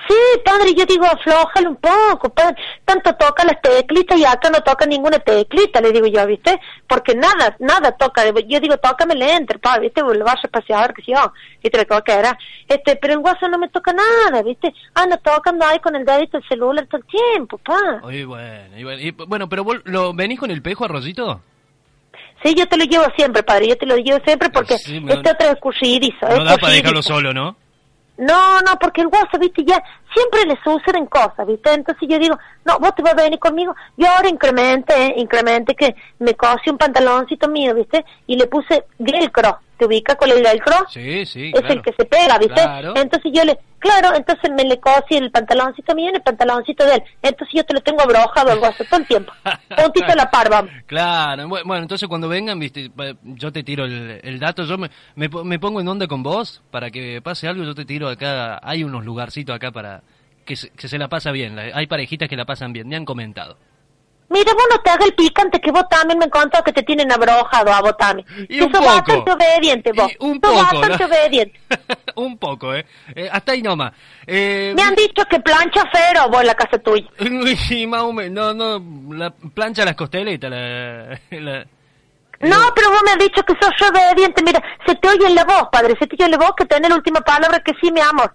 Sí, 0.08 0.42
padre, 0.44 0.74
yo 0.76 0.86
digo, 0.86 1.06
aflójalo 1.06 1.70
un 1.72 1.76
poco, 1.78 2.30
padre. 2.30 2.56
Tanto 2.84 3.14
toca 3.16 3.44
las 3.44 3.60
teclitas 3.62 4.18
y 4.20 4.26
acá 4.26 4.50
no 4.50 4.62
toca 4.62 4.86
ninguna 4.86 5.18
teclita, 5.20 5.82
le 5.82 5.92
digo 5.92 6.06
yo, 6.08 6.26
¿viste? 6.28 6.60
Porque 6.88 7.16
nada, 7.16 7.56
nada 7.60 7.92
toca. 7.94 8.24
Yo 8.48 8.60
digo, 8.60 8.78
tócame 8.78 9.16
el 9.16 9.24
enter, 9.24 9.60
padre, 9.60 9.82
¿viste? 9.82 10.02
Lo 10.02 10.24
vas 10.26 10.36
a 10.44 10.48
espaciar, 10.48 10.94
que 10.94 11.02
si 11.02 11.12
yo, 11.12 11.32
¿viste? 11.64 11.86
Lo 11.90 12.04
que 12.04 12.12
era. 12.12 12.38
Este, 12.68 12.96
pero 12.98 13.14
el 13.14 13.20
guaso 13.20 13.48
no 13.48 13.58
me 13.58 13.70
toca 13.70 13.94
nada, 13.94 14.44
¿viste? 14.44 14.74
Anda 14.94 15.18
tocando 15.18 15.66
ahí 15.66 15.80
con 15.80 15.96
el 15.96 16.06
dedito 16.06 16.38
el 16.38 16.48
celular 16.48 16.86
todo 16.88 17.02
el 17.02 17.08
tiempo, 17.08 17.58
pa. 17.58 17.80
Oye, 18.04 18.26
bueno, 18.26 18.78
y 18.78 18.84
bueno, 18.84 19.02
y, 19.02 19.12
bueno, 19.12 19.50
pero 19.50 19.64
vos, 19.64 19.78
¿lo, 19.86 20.14
¿venís 20.14 20.40
con 20.40 20.52
el 20.52 20.62
pejo, 20.62 20.86
Arrocito? 20.86 21.42
Sí, 22.44 22.54
yo 22.56 22.68
te 22.68 22.78
lo 22.78 22.84
llevo 22.86 23.06
siempre, 23.16 23.42
padre, 23.42 23.70
yo 23.70 23.78
te 23.78 23.86
lo 23.88 23.96
llevo 23.96 24.20
siempre 24.24 24.50
porque 24.50 24.78
Sí, 24.78 25.00
me- 25.00 25.14
este 25.14 25.32
otro 25.32 25.48
es 25.50 25.56
No 26.38 26.44
da 26.44 26.58
para 26.58 26.74
dejarlo 26.74 27.02
solo, 27.02 27.34
¿no? 27.34 27.56
No, 28.18 28.62
no, 28.62 28.78
porque 28.80 29.02
el 29.02 29.08
guaso, 29.08 29.38
viste, 29.40 29.66
ya 29.66 29.84
siempre 30.14 30.46
le 30.46 30.58
suceden 30.64 31.06
cosas, 31.06 31.46
viste, 31.46 31.74
entonces 31.74 32.08
yo 32.08 32.18
digo, 32.18 32.38
no, 32.64 32.80
vos 32.80 32.96
te 32.96 33.02
vas 33.02 33.14
a 33.14 33.24
venir 33.24 33.40
conmigo, 33.40 33.76
yo 33.98 34.08
ahora 34.08 34.30
incremente, 34.30 34.94
eh, 34.96 35.14
incremente 35.18 35.76
que 35.76 35.96
me 36.20 36.34
cosí 36.34 36.70
un 36.70 36.78
pantaloncito 36.78 37.50
mío, 37.50 37.76
viste, 37.76 38.06
y 38.26 38.38
le 38.38 38.48
puse 38.48 38.86
velcro, 39.00 39.60
¿te 39.78 39.86
ubica 39.86 40.16
con 40.16 40.30
el 40.32 40.42
velcro? 40.44 40.76
Sí, 40.90 41.26
sí, 41.26 41.52
es 41.54 41.60
claro. 41.62 41.74
el 41.76 41.82
que 41.82 41.94
se 41.94 42.06
pega, 42.06 42.38
¿viste? 42.38 42.54
Claro. 42.54 42.94
Entonces 42.96 43.32
yo 43.34 43.44
le, 43.44 43.58
claro, 43.80 44.16
entonces 44.16 44.52
me 44.52 44.64
le 44.64 44.80
cosí 44.80 45.16
el 45.16 45.32
pantaloncito 45.32 45.94
mío 45.96 46.12
y 46.12 46.16
el 46.16 46.22
pantaloncito 46.22 46.86
de 46.86 46.96
él, 46.96 47.04
entonces 47.22 47.54
yo 47.56 47.64
te 47.64 47.74
lo 47.74 47.82
tengo 47.82 48.02
abrojado 48.02 48.52
al 48.52 48.60
guaso 48.60 48.84
todo 48.86 49.00
el 49.00 49.06
tiempo, 49.08 49.34
puntito 49.76 50.16
la 50.16 50.30
par, 50.32 50.50
vamos. 50.50 50.72
Claro, 50.86 51.44
bu- 51.48 51.64
bueno, 51.66 51.84
entonces 51.84 52.08
cuando 52.08 52.28
vengan, 52.28 52.58
viste, 52.60 52.92
yo 53.24 53.52
te 53.52 53.64
tiro 53.64 53.86
el, 53.86 54.20
el 54.24 54.40
dato, 54.40 54.64
yo 54.64 54.78
me, 54.78 54.90
me, 55.16 55.30
po- 55.30 55.44
me 55.44 55.60
pongo 55.60 55.82
en 55.82 55.88
onda 55.88 56.08
con 56.08 56.24
vos 56.24 56.62
para 56.72 56.90
que 56.92 57.22
pase 57.22 57.48
algo, 57.48 57.64
yo 57.64 57.76
te 57.76 57.86
tiro 57.86 58.08
acá, 58.10 58.60
hay 58.64 58.84
unos 58.84 59.04
lugarcitos 59.06 59.56
acá 59.56 59.72
para 59.72 60.02
que 60.46 60.56
se, 60.56 60.70
que 60.70 60.88
se 60.88 60.98
la 60.98 61.08
pasa 61.08 61.32
bien, 61.32 61.58
hay 61.58 61.88
parejitas 61.88 62.30
que 62.30 62.36
la 62.38 62.46
pasan 62.46 62.72
bien, 62.74 62.88
me 62.88 62.96
han 62.96 63.06
comentado. 63.06 63.58
Mira, 64.28 64.54
vos 64.54 64.64
no 64.72 64.80
te 64.82 64.90
hagas 64.90 65.06
el 65.08 65.14
picante 65.14 65.62
que 65.62 65.72
vos 65.72 65.84
también 65.88 66.18
me 66.18 66.26
encontró 66.26 66.64
que 66.64 66.74
te 66.74 66.82
tienen 66.82 67.12
abrojado 67.12 67.72
a 67.72 67.82
vos 67.82 67.96
también. 67.98 68.28
Y 68.50 68.58
que 68.58 68.64
un 68.64 68.72
sos 68.72 68.82
poco. 68.82 68.96
bastante 68.96 69.32
obediente 69.32 69.92
vos. 69.94 70.12
Y 70.12 70.16
un 70.26 70.34
Sos 70.34 70.40
poco, 70.42 70.56
bastante 70.82 70.98
¿no? 70.98 71.06
obediente. 71.06 71.60
Un 72.16 72.38
poco, 72.38 72.74
¿eh? 72.74 72.86
Eh, 73.14 73.30
Hasta 73.32 73.52
ahí 73.52 73.62
nomás. 73.62 73.92
Eh, 74.26 74.74
Me 74.76 74.82
han 74.82 74.96
dicho 74.96 75.24
que 75.30 75.40
plancha 75.42 75.84
fero 75.94 76.30
vos 76.30 76.42
en 76.42 76.48
la 76.48 76.56
casa 76.56 76.78
tuya. 76.80 77.06
y 77.70 77.88
más 77.88 78.02
o 78.02 78.14
menos, 78.14 78.56
no, 78.56 78.80
no, 78.80 79.16
la 79.16 79.30
plancha 79.32 79.84
las 79.86 79.96
costeletas, 79.96 80.50
la, 80.50 81.20
la- 81.32 81.66
No, 82.42 82.58
pero 82.76 82.90
vos 82.92 83.02
me 83.06 83.12
has 83.12 83.20
dicho 83.20 83.44
que 83.44 83.54
sos 83.62 83.72
yo 83.80 83.88
obediente. 83.90 84.42
Mira, 84.44 84.62
se 84.88 84.96
te 84.96 85.08
oye 85.10 85.28
en 85.28 85.36
la 85.36 85.44
voz, 85.44 85.68
padre. 85.72 85.94
Se 86.00 86.08
te 86.08 86.16
oye 86.16 86.26
en 86.26 86.32
la 86.32 86.38
voz 86.38 86.54
que 86.58 86.66
tenés 86.66 86.90
la 86.90 86.96
última 86.96 87.20
palabra 87.22 87.60
que 87.60 87.74
sí, 87.82 87.92
mi 87.92 88.02
amor. 88.02 88.34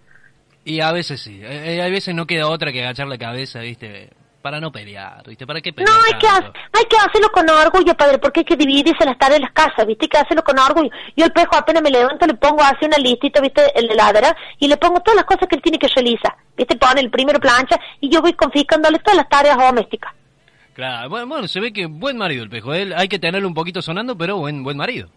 Y 0.64 0.80
a 0.80 0.92
veces 0.92 1.20
sí, 1.20 1.40
eh, 1.42 1.76
eh, 1.76 1.82
hay 1.82 1.90
veces 1.90 2.14
no 2.14 2.26
queda 2.26 2.46
otra 2.48 2.70
que 2.70 2.82
agachar 2.82 3.08
la 3.08 3.16
cabeza, 3.18 3.60
¿viste? 3.60 4.10
Para 4.42 4.58
no 4.58 4.72
pelear, 4.72 5.22
¿viste? 5.26 5.46
¿Para 5.46 5.60
qué 5.60 5.70
pelear 5.72 5.94
No, 5.94 6.02
hay 6.06 6.18
que, 6.18 6.26
ha- 6.26 6.52
hay 6.78 6.84
que 6.88 6.96
hacerlo 6.96 7.28
con 7.30 7.48
orgullo, 7.50 7.94
padre, 7.94 8.18
porque 8.18 8.40
hay 8.40 8.44
que 8.46 8.56
dividirse 8.56 9.04
las 9.04 9.18
tareas 9.18 9.38
de 9.40 9.44
las 9.46 9.52
casas, 9.52 9.86
¿viste? 9.86 10.06
Hay 10.06 10.08
que 10.08 10.16
hacerlo 10.18 10.42
con 10.42 10.58
orgullo. 10.58 10.88
Yo 11.14 11.26
el 11.26 11.32
pejo 11.32 11.56
apenas 11.56 11.82
me 11.82 11.90
levanto, 11.90 12.26
le 12.26 12.32
pongo 12.34 12.62
así 12.62 12.86
una 12.86 12.96
listita, 12.96 13.40
¿viste? 13.42 13.60
En 13.78 13.86
la 13.88 13.92
heladera, 13.92 14.34
y 14.58 14.66
le 14.66 14.78
pongo 14.78 15.00
todas 15.00 15.16
las 15.16 15.24
cosas 15.26 15.46
que 15.46 15.56
él 15.56 15.62
tiene 15.62 15.78
que 15.78 15.88
realizar. 15.88 16.34
¿Viste? 16.56 16.76
Pone 16.76 17.00
el 17.02 17.10
primero 17.10 17.38
plancha, 17.38 17.76
y 18.00 18.08
yo 18.08 18.22
voy 18.22 18.32
confiscándole 18.32 18.98
todas 19.00 19.16
las 19.18 19.28
tareas 19.28 19.58
domésticas. 19.58 20.14
Claro, 20.72 21.10
bueno, 21.10 21.26
bueno, 21.26 21.46
se 21.48 21.60
ve 21.60 21.72
que 21.72 21.84
buen 21.86 22.16
marido 22.16 22.42
el 22.42 22.48
pejo. 22.48 22.72
Él 22.72 22.94
hay 22.96 23.08
que 23.08 23.18
tenerlo 23.18 23.46
un 23.46 23.54
poquito 23.54 23.82
sonando, 23.82 24.16
pero 24.16 24.38
buen 24.38 24.62
buen 24.62 24.76
marido. 24.78 25.10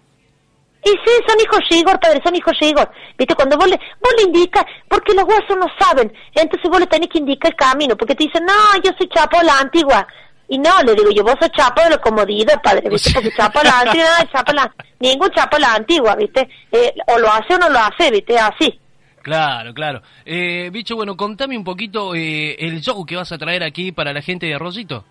Y 0.86 0.90
sí, 0.90 1.12
son 1.28 1.40
hijos 1.40 1.62
Igor, 1.70 2.00
padre, 2.00 2.22
son 2.24 2.36
hijos 2.36 2.58
Igor. 2.60 2.90
Viste, 3.18 3.36
cuando 3.36 3.58
vos 3.58 3.68
le, 3.68 3.78
vos 3.78 4.14
le 4.18 4.24
indicas, 4.24 4.66
porque 4.90 5.14
los 5.14 5.24
huesos 5.24 5.58
no 5.58 5.68
saben, 5.80 6.12
entonces 6.36 6.70
vos 6.70 6.80
le 6.80 6.88
tenés 6.88 7.10
que 7.10 7.20
indicar 7.20 7.52
el 7.52 7.58
camino, 7.58 7.96
porque 7.96 8.16
te 8.16 8.26
dicen, 8.26 8.46
no, 8.46 8.82
yo 8.84 8.92
soy 8.98 9.08
chapo 9.08 9.40
de 9.40 9.46
la 9.46 9.60
antigua. 9.60 10.06
Y 10.50 10.58
no, 10.58 10.84
le 10.84 10.94
digo 10.94 11.10
yo, 11.12 11.24
vos 11.24 11.36
sos 11.40 11.50
chapo 11.52 11.82
de 11.82 11.92
la 11.92 11.98
comodidad, 12.00 12.62
padre, 12.62 12.90
viste, 12.90 13.12
porque 13.14 13.32
chapo 13.32 13.60
de 13.60 13.66
la 13.66 13.80
antigua, 13.80 14.30
chapo 14.32 14.52
la, 14.52 14.76
ningún 15.00 15.30
chapo 15.32 15.56
de 15.56 15.62
la 15.62 15.74
antigua, 15.76 16.16
viste, 16.16 16.50
eh, 16.72 16.94
o 17.08 17.18
lo 17.18 17.32
hace 17.32 17.56
o 17.56 17.58
no 17.58 17.70
lo 17.70 17.80
hace, 17.80 18.12
viste, 18.12 18.38
así. 18.38 18.80
Claro, 19.22 19.74
claro. 19.74 20.02
Eh, 20.26 20.70
bicho, 20.72 20.98
bueno, 20.98 21.16
contame 21.16 21.58
un 21.58 21.64
poquito 21.64 22.14
eh, 22.14 22.58
el 22.60 22.82
show 22.82 23.06
que 23.06 23.16
vas 23.16 23.32
a 23.32 23.38
traer 23.38 23.64
aquí 23.64 23.94
para 23.94 24.12
la 24.12 24.22
gente 24.22 24.48
de 24.48 24.56
Arrocito. 24.56 25.06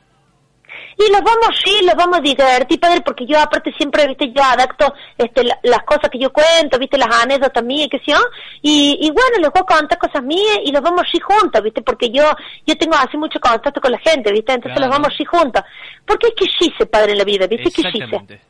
Y 0.99 1.11
los 1.13 1.21
vamos, 1.23 1.49
sí, 1.65 1.85
los 1.85 1.95
vamos 1.95 2.19
a 2.19 2.23
divertir, 2.23 2.79
padre, 2.81 3.01
porque 3.01 3.27
yo 3.27 3.39
aparte 3.39 3.73
siempre, 3.73 4.07
viste, 4.07 4.31
yo 4.33 4.43
adapto 4.43 4.93
este, 5.19 5.45
la- 5.45 5.59
las 5.63 5.83
cosas 5.85 6.11
que 6.11 6.19
yo 6.19 6.33
cuento, 6.33 6.79
viste, 6.79 6.99
las 6.99 7.09
anécdotas 7.23 7.65
mías, 7.65 7.89
que 7.91 7.99
sé 7.99 8.13
yo, 8.13 8.19
y, 8.61 8.99
y 9.01 9.11
bueno, 9.11 9.39
les 9.41 9.51
voy 9.51 9.63
a 9.63 9.77
contar 9.77 9.99
cosas 9.99 10.23
mías 10.23 10.59
y 10.65 10.73
los 10.73 10.83
vamos 10.83 11.03
ir 11.13 11.23
juntos, 11.23 11.63
viste, 11.63 11.83
porque 11.83 12.11
yo 12.11 12.25
yo 12.67 12.77
tengo 12.77 12.95
así 12.97 13.17
mucho 13.17 13.39
contacto 13.41 13.81
con 13.81 13.93
la 13.93 13.99
gente, 13.99 14.31
viste, 14.33 14.53
entonces 14.53 14.77
Claro. 14.77 14.91
los 14.93 14.99
vamos 14.99 15.21
ir 15.21 15.27
juntos. 15.27 15.63
Porque 16.07 16.27
hay 16.27 16.33
que 16.35 16.45
irse, 16.67 16.87
padre, 16.87 17.13
en 17.13 17.19
la 17.19 17.25
vida, 17.25 17.47
viste, 17.47 17.71
que 17.71 17.83
Exactamente. 17.89 18.41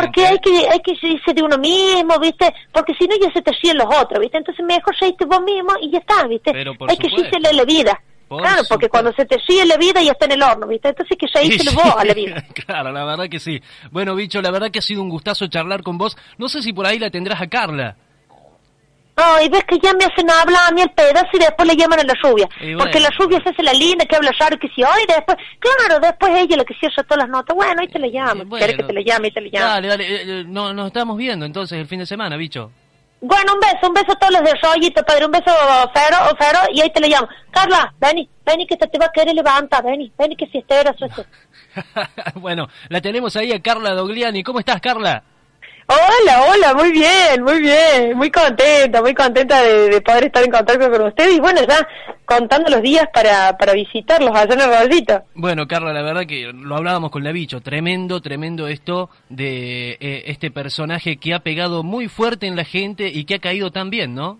Porque 0.00 0.26
hay 0.26 0.38
que, 0.38 0.68
hay 0.68 0.80
que 0.80 0.92
irse 1.06 1.32
de 1.34 1.42
uno 1.42 1.58
mismo, 1.58 2.18
viste, 2.20 2.54
porque 2.72 2.94
si 2.94 3.06
no 3.06 3.16
ya 3.20 3.32
se 3.32 3.42
te 3.42 3.52
ríen 3.62 3.76
los 3.78 3.86
otros, 3.86 4.20
viste, 4.20 4.38
entonces 4.38 4.64
mejor 4.64 4.94
reírte 5.00 5.24
vos 5.24 5.42
mismo 5.42 5.72
y 5.80 5.90
ya 5.90 5.98
está, 5.98 6.26
viste. 6.26 6.52
Hay 6.90 6.96
que 6.96 7.08
irse 7.24 7.36
en 7.50 7.56
la 7.56 7.64
vida. 7.64 8.00
Por 8.32 8.42
claro, 8.42 8.62
porque 8.68 8.86
supuesto. 8.86 8.88
cuando 8.90 9.12
se 9.12 9.24
te 9.26 9.36
ríe 9.48 9.64
la 9.66 9.76
vida 9.76 10.00
ya 10.02 10.12
está 10.12 10.24
en 10.26 10.32
el 10.32 10.42
horno, 10.42 10.66
viste, 10.66 10.88
entonces 10.88 11.16
que 11.18 11.26
reírselo 11.32 11.70
Sí, 11.70 11.76
vos 11.76 11.94
a 11.98 12.04
la 12.04 12.14
vida. 12.22 12.44
claro, 12.66 12.92
la 12.92 13.04
verdad 13.04 13.28
que 13.28 13.38
sí. 13.38 13.60
Bueno, 13.90 14.14
bicho, 14.14 14.40
la 14.42 14.50
verdad 14.50 14.70
que 14.70 14.78
ha 14.78 14.82
sido 14.82 15.02
un 15.02 15.08
gustazo 15.08 15.46
charlar 15.48 15.82
con 15.82 15.98
vos. 15.98 16.16
No 16.38 16.48
sé 16.48 16.62
si 16.62 16.72
por 16.72 16.86
ahí 16.86 16.98
la 16.98 17.10
tendrás 17.10 17.40
a 17.40 17.46
Carla. 17.48 17.96
Ay, 19.14 19.48
ves 19.50 19.62
que 19.68 19.78
ya 19.78 19.92
me 19.92 20.06
hacen 20.06 20.28
hablar 20.30 20.70
a 20.70 20.74
mí 20.74 20.80
el 20.80 20.90
pedazo 20.90 21.28
y 21.34 21.38
después 21.38 21.68
le 21.68 21.76
llaman 21.76 22.00
a 22.00 22.04
la 22.04 22.14
lluvia. 22.22 22.46
Porque 22.48 22.74
bueno. 22.74 23.00
la 23.00 23.10
lluvia 23.20 23.40
se 23.44 23.50
hace 23.50 23.62
la 23.62 23.74
linda, 23.74 24.06
que 24.06 24.16
habla 24.16 24.30
raro, 24.40 24.56
que 24.58 24.68
si 24.74 24.82
hoy 24.82 25.04
después, 25.06 25.36
claro, 25.58 26.00
después 26.00 26.32
ella 26.34 26.56
la 26.56 26.64
que 26.64 26.74
cierra 26.74 27.02
todas 27.02 27.18
las 27.18 27.28
notas. 27.28 27.54
Bueno, 27.54 27.82
ahí 27.82 27.88
te 27.88 27.98
la 27.98 28.06
llamo. 28.06 28.42
Eh, 28.42 28.58
¿Quieres 28.58 28.76
que 28.78 28.82
te 28.84 28.92
la 28.94 29.02
llame? 29.02 29.26
Ahí 29.28 29.32
te 29.32 29.40
la 29.42 29.48
llamo. 29.52 29.66
Dale, 29.74 29.88
dale. 29.88 30.04
eh, 30.06 30.22
eh, 30.40 30.44
no, 30.46 30.72
nos 30.72 30.86
estamos 30.86 31.18
viendo 31.18 31.44
entonces 31.44 31.78
el 31.78 31.86
fin 31.86 31.98
de 31.98 32.06
semana, 32.06 32.38
bicho. 32.38 32.72
Bueno, 33.24 33.54
un 33.54 33.60
beso, 33.60 33.86
un 33.86 33.94
beso 33.94 34.12
a 34.12 34.16
todos 34.16 34.32
los 34.32 34.42
de 34.42 34.52
Rollito, 34.60 35.04
padre, 35.04 35.26
un 35.26 35.30
beso 35.30 35.52
Fero, 35.94 36.36
Fero, 36.36 36.58
y 36.72 36.80
ahí 36.80 36.90
te 36.90 37.00
la 37.00 37.06
llamo. 37.06 37.28
Carla, 37.52 37.94
vení, 38.00 38.28
vení 38.44 38.66
que 38.66 38.76
te, 38.76 38.88
te 38.88 38.98
va 38.98 39.06
a 39.06 39.12
querer 39.12 39.32
levantar, 39.32 39.84
vení, 39.84 40.12
vení 40.18 40.34
que 40.34 40.48
si 40.48 40.58
estera, 40.58 40.92
suerte. 40.94 41.24
bueno, 42.34 42.66
la 42.88 43.00
tenemos 43.00 43.36
ahí 43.36 43.52
a 43.52 43.62
Carla 43.62 43.94
Dogliani. 43.94 44.42
¿Cómo 44.42 44.58
estás, 44.58 44.80
Carla? 44.80 45.22
Hola, 45.86 46.46
hola, 46.48 46.74
muy 46.74 46.92
bien, 46.92 47.42
muy 47.42 47.60
bien, 47.60 48.16
muy 48.16 48.30
contenta, 48.30 49.02
muy 49.02 49.14
contenta 49.14 49.62
de, 49.62 49.88
de 49.88 50.00
poder 50.00 50.24
estar 50.24 50.42
en 50.44 50.50
contacto 50.50 50.90
con 50.90 51.02
ustedes 51.02 51.36
y 51.36 51.40
bueno, 51.40 51.60
ya 51.68 51.86
contando 52.24 52.70
los 52.70 52.82
días 52.82 53.08
para, 53.12 53.56
para 53.58 53.72
visitarlos 53.72 54.34
allá 54.34 54.54
en 54.54 54.60
el. 54.60 55.22
Bueno, 55.34 55.66
Carla, 55.66 55.92
la 55.92 56.02
verdad 56.02 56.26
que 56.26 56.52
lo 56.52 56.76
hablábamos 56.76 57.10
con 57.10 57.24
la 57.24 57.32
bicho. 57.32 57.60
Tremendo, 57.60 58.20
tremendo 58.20 58.68
esto 58.68 59.10
de 59.28 59.92
eh, 60.00 60.24
este 60.26 60.50
personaje 60.50 61.16
que 61.16 61.34
ha 61.34 61.40
pegado 61.40 61.82
muy 61.82 62.08
fuerte 62.08 62.46
en 62.46 62.56
la 62.56 62.64
gente 62.64 63.08
y 63.08 63.24
que 63.24 63.34
ha 63.34 63.38
caído 63.38 63.70
tan 63.70 63.90
bien, 63.90 64.14
¿no? 64.14 64.38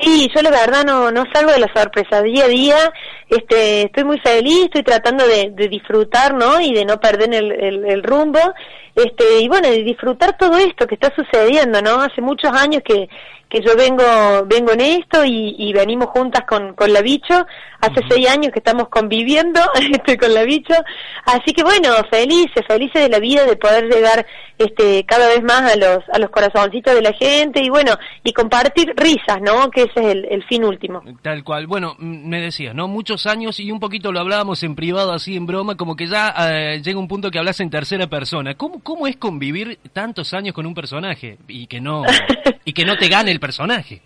Sí, 0.00 0.28
yo 0.34 0.42
la 0.42 0.50
verdad 0.50 0.84
no, 0.84 1.10
no 1.10 1.24
salgo 1.32 1.52
de 1.52 1.60
la 1.60 1.72
sorpresa 1.74 2.22
día 2.22 2.44
a 2.44 2.48
día, 2.48 2.92
este, 3.28 3.82
estoy 3.86 4.04
muy 4.04 4.18
feliz, 4.18 4.64
estoy 4.64 4.82
tratando 4.82 5.26
de, 5.26 5.50
de 5.52 5.68
disfrutar, 5.68 6.34
¿no? 6.34 6.60
Y 6.60 6.72
de 6.74 6.84
no 6.84 7.00
perder 7.00 7.32
el, 7.34 7.52
el, 7.52 7.84
el 7.86 8.02
rumbo, 8.02 8.40
este, 8.94 9.40
y 9.40 9.48
bueno, 9.48 9.68
de 9.68 9.82
disfrutar 9.82 10.36
todo 10.36 10.56
esto 10.58 10.86
que 10.86 10.96
está 10.96 11.14
sucediendo, 11.14 11.80
¿no? 11.80 12.00
Hace 12.00 12.20
muchos 12.20 12.52
años 12.52 12.82
que, 12.84 13.08
que 13.48 13.60
yo 13.62 13.76
vengo, 13.76 14.02
vengo 14.46 14.72
en 14.72 14.80
esto 14.80 15.24
y, 15.24 15.54
y 15.56 15.72
venimos 15.72 16.08
juntas 16.08 16.44
con, 16.48 16.74
con 16.74 16.92
la 16.92 17.00
bicho, 17.00 17.46
hace 17.80 18.00
seis 18.08 18.28
años 18.28 18.52
que 18.52 18.58
estamos 18.58 18.88
conviviendo, 18.88 19.60
este, 19.92 20.18
con 20.18 20.34
la 20.34 20.42
bicho, 20.42 20.74
así 21.24 21.52
que 21.52 21.62
bueno, 21.62 21.90
felices, 22.10 22.64
felices 22.66 23.02
de 23.02 23.08
la 23.08 23.20
vida 23.20 23.44
de 23.44 23.56
poder 23.56 23.84
llegar, 23.84 24.26
este, 24.58 25.04
cada 25.04 25.28
vez 25.28 25.42
más 25.42 25.72
a 25.72 25.76
los, 25.76 25.98
a 26.12 26.18
los 26.18 26.30
corazoncitos 26.30 26.94
de 26.94 27.02
la 27.02 27.12
gente 27.12 27.62
y 27.62 27.68
bueno, 27.68 27.92
y 28.24 28.32
compartir 28.32 28.92
risas, 28.96 29.40
¿no? 29.40 29.70
Que 29.70 29.82
ese 29.82 30.00
es 30.00 30.06
el, 30.06 30.24
el 30.30 30.44
fin 30.44 30.64
último. 30.64 31.02
Tal 31.22 31.44
cual. 31.44 31.66
Bueno, 31.66 31.94
me 31.98 32.40
decías, 32.40 32.74
¿no? 32.74 32.88
Muchos 32.88 33.26
años 33.26 33.60
y 33.60 33.70
un 33.70 33.80
poquito 33.80 34.12
lo 34.12 34.20
hablábamos 34.20 34.62
en 34.62 34.74
privado, 34.74 35.12
así 35.12 35.36
en 35.36 35.46
broma, 35.46 35.76
como 35.76 35.94
que 35.94 36.06
ya 36.06 36.34
eh, 36.50 36.80
llega 36.82 36.98
un 36.98 37.08
punto 37.08 37.30
que 37.30 37.38
hablas 37.38 37.60
en 37.60 37.70
tercera 37.70 38.06
persona. 38.06 38.54
¿Cómo, 38.54 38.82
¿Cómo 38.82 39.06
es 39.06 39.16
convivir 39.16 39.78
tantos 39.92 40.32
años 40.34 40.54
con 40.54 40.66
un 40.66 40.74
personaje 40.74 41.38
y 41.48 41.66
que 41.66 41.80
no 41.80 42.02
y 42.66 42.72
que 42.72 42.84
no 42.84 42.98
te 42.98 43.08
gane 43.08 43.30
el 43.30 43.40
personaje? 43.40 44.02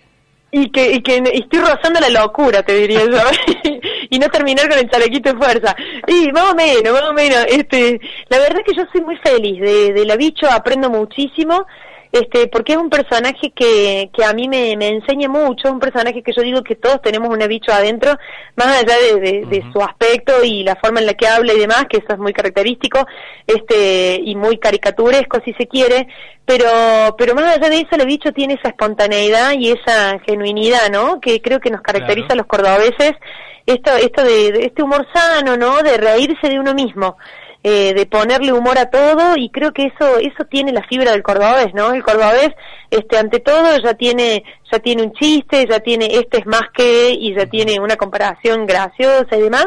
Y 0.52 0.70
que, 0.70 0.92
y 0.92 1.02
que 1.02 1.22
estoy 1.32 1.60
rozando 1.60 1.98
la 1.98 2.10
locura, 2.10 2.62
te 2.62 2.74
diría 2.74 3.00
yo. 3.06 3.18
y 4.10 4.18
no 4.18 4.28
terminar 4.28 4.68
con 4.68 4.78
el 4.78 4.90
chalequito 4.90 5.32
de 5.32 5.38
fuerza. 5.38 5.74
Y 6.06 6.30
más 6.30 6.52
o 6.52 6.54
menos, 6.54 6.92
más 6.92 7.02
o 7.04 7.12
menos. 7.14 7.46
Este, 7.48 7.98
la 8.28 8.38
verdad 8.38 8.58
es 8.58 8.64
que 8.66 8.76
yo 8.76 8.86
soy 8.92 9.00
muy 9.00 9.16
feliz. 9.16 9.60
De, 9.60 9.92
de 9.94 10.04
la 10.04 10.16
bicho 10.16 10.46
aprendo 10.50 10.90
muchísimo. 10.90 11.66
Este, 12.12 12.48
porque 12.48 12.72
es 12.72 12.78
un 12.78 12.90
personaje 12.90 13.52
que, 13.54 14.10
que 14.12 14.24
a 14.24 14.32
mí 14.32 14.48
me, 14.48 14.76
me 14.76 14.88
enseña 14.88 15.28
mucho, 15.28 15.68
es 15.68 15.72
un 15.72 15.78
personaje 15.78 16.22
que 16.24 16.32
yo 16.32 16.42
digo 16.42 16.64
que 16.64 16.74
todos 16.74 17.00
tenemos 17.02 17.28
una 17.28 17.46
bicho 17.46 17.70
adentro, 17.72 18.16
más 18.56 18.82
allá 18.82 18.96
de, 18.98 19.20
de, 19.20 19.46
de 19.46 19.64
su 19.72 19.80
aspecto 19.80 20.42
y 20.42 20.64
la 20.64 20.74
forma 20.74 20.98
en 20.98 21.06
la 21.06 21.14
que 21.14 21.28
habla 21.28 21.52
y 21.52 21.58
demás, 21.60 21.84
que 21.88 21.98
eso 21.98 22.08
es 22.08 22.18
muy 22.18 22.32
característico, 22.32 23.06
este, 23.46 24.20
y 24.24 24.34
muy 24.34 24.58
caricaturesco 24.58 25.38
si 25.44 25.52
se 25.54 25.68
quiere, 25.68 26.08
pero, 26.44 26.68
pero 27.16 27.36
más 27.36 27.56
allá 27.56 27.68
de 27.70 27.76
eso, 27.76 27.90
el 27.92 28.06
bicho 28.06 28.32
tiene 28.32 28.54
esa 28.54 28.70
espontaneidad 28.70 29.52
y 29.52 29.70
esa 29.70 30.18
genuinidad, 30.26 30.90
¿no? 30.90 31.20
Que 31.20 31.40
creo 31.40 31.60
que 31.60 31.70
nos 31.70 31.80
caracteriza 31.82 32.26
Claro. 32.26 32.34
a 32.34 32.36
los 32.38 32.46
cordobeses, 32.46 33.12
esto, 33.66 33.94
esto 33.96 34.24
de, 34.24 34.50
de 34.50 34.64
este 34.64 34.82
humor 34.82 35.06
sano, 35.14 35.56
¿no? 35.56 35.80
De 35.82 35.96
reírse 35.96 36.48
de 36.48 36.58
uno 36.58 36.74
mismo. 36.74 37.16
Eh, 37.62 37.92
de 37.94 38.06
ponerle 38.06 38.52
humor 38.52 38.78
a 38.78 38.88
todo 38.88 39.36
y 39.36 39.50
creo 39.50 39.72
que 39.72 39.86
eso 39.86 40.18
eso 40.18 40.44
tiene 40.50 40.72
la 40.72 40.82
fibra 40.84 41.12
del 41.12 41.22
cordobés 41.22 41.74
no 41.74 41.92
el 41.92 42.02
cordobés 42.02 42.50
este 42.90 43.18
ante 43.18 43.40
todo 43.40 43.76
ya 43.84 43.92
tiene 43.94 44.44
ya 44.72 44.78
tiene 44.78 45.02
un 45.02 45.12
chiste 45.12 45.66
ya 45.68 45.80
tiene 45.80 46.06
este 46.06 46.38
es 46.38 46.46
más 46.46 46.62
que 46.74 47.10
y 47.10 47.34
ya 47.34 47.46
tiene 47.46 47.78
una 47.78 47.96
comparación 47.96 48.66
graciosa 48.66 49.36
y 49.36 49.42
demás. 49.42 49.66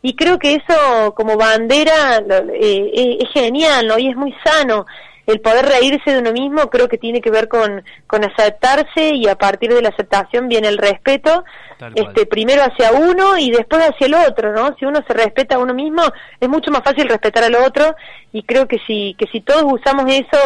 Y 0.00 0.14
creo 0.14 0.38
que 0.38 0.54
eso 0.54 1.14
como 1.14 1.36
bandera 1.36 2.18
eh, 2.18 2.90
eh, 2.94 3.18
es 3.20 3.30
genial 3.32 3.86
no 3.86 3.98
y 3.98 4.08
es 4.08 4.16
muy 4.16 4.34
sano 4.44 4.86
el 5.28 5.40
poder 5.40 5.66
reírse 5.66 6.10
de 6.10 6.20
uno 6.20 6.32
mismo 6.32 6.70
creo 6.70 6.88
que 6.88 6.96
tiene 6.96 7.20
que 7.20 7.30
ver 7.30 7.48
con, 7.48 7.84
con 8.06 8.24
aceptarse 8.24 9.14
y 9.14 9.28
a 9.28 9.36
partir 9.36 9.72
de 9.74 9.82
la 9.82 9.90
aceptación 9.90 10.48
viene 10.48 10.68
el 10.68 10.78
respeto, 10.78 11.44
Tal 11.76 11.92
cual. 11.92 12.06
este 12.08 12.24
primero 12.24 12.62
hacia 12.62 12.92
uno 12.92 13.36
y 13.36 13.50
después 13.50 13.82
hacia 13.86 14.06
el 14.06 14.14
otro, 14.14 14.54
¿no? 14.54 14.74
Si 14.78 14.86
uno 14.86 15.00
se 15.06 15.12
respeta 15.12 15.56
a 15.56 15.58
uno 15.58 15.74
mismo, 15.74 16.02
es 16.40 16.48
mucho 16.48 16.70
más 16.70 16.82
fácil 16.82 17.10
respetar 17.10 17.44
al 17.44 17.56
otro 17.56 17.94
y 18.32 18.42
creo 18.42 18.66
que 18.66 18.78
si, 18.86 19.14
que 19.18 19.26
si 19.26 19.42
todos 19.42 19.64
usamos 19.70 20.10
eso, 20.10 20.38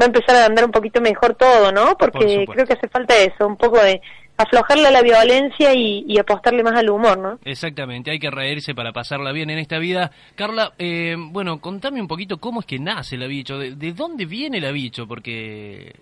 va 0.00 0.04
a 0.04 0.06
empezar 0.06 0.36
a 0.36 0.46
andar 0.46 0.64
un 0.64 0.70
poquito 0.70 1.00
mejor 1.00 1.34
todo, 1.34 1.72
¿no? 1.72 1.98
Porque 1.98 2.46
creo 2.48 2.66
que 2.66 2.74
hace 2.74 2.88
falta 2.88 3.16
eso, 3.16 3.48
un 3.48 3.56
poco 3.56 3.78
de 3.78 4.00
aflojarle 4.42 4.88
a 4.88 4.90
la 4.90 5.02
violencia 5.02 5.74
y, 5.74 6.18
apostarle 6.18 6.62
más 6.62 6.76
al 6.76 6.90
humor, 6.90 7.18
¿no? 7.18 7.38
Exactamente, 7.44 8.10
hay 8.10 8.18
que 8.18 8.30
reírse 8.30 8.74
para 8.74 8.92
pasarla 8.92 9.32
bien 9.32 9.50
en 9.50 9.58
esta 9.58 9.78
vida. 9.78 10.10
Carla, 10.34 10.72
eh, 10.78 11.16
bueno, 11.18 11.60
contame 11.60 12.00
un 12.00 12.08
poquito 12.08 12.38
cómo 12.38 12.60
es 12.60 12.66
que 12.66 12.78
nace 12.78 13.16
la 13.16 13.26
bicho, 13.26 13.58
de, 13.58 13.74
de 13.74 13.92
dónde 13.92 14.26
viene 14.26 14.60
la 14.60 14.70
bicho, 14.70 15.06
porque 15.06 15.94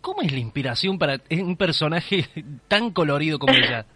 ¿cómo 0.00 0.22
es 0.22 0.32
la 0.32 0.38
inspiración 0.38 0.98
para 0.98 1.20
un 1.30 1.56
personaje 1.56 2.26
tan 2.68 2.90
colorido 2.90 3.38
como 3.38 3.54
ella? 3.54 3.86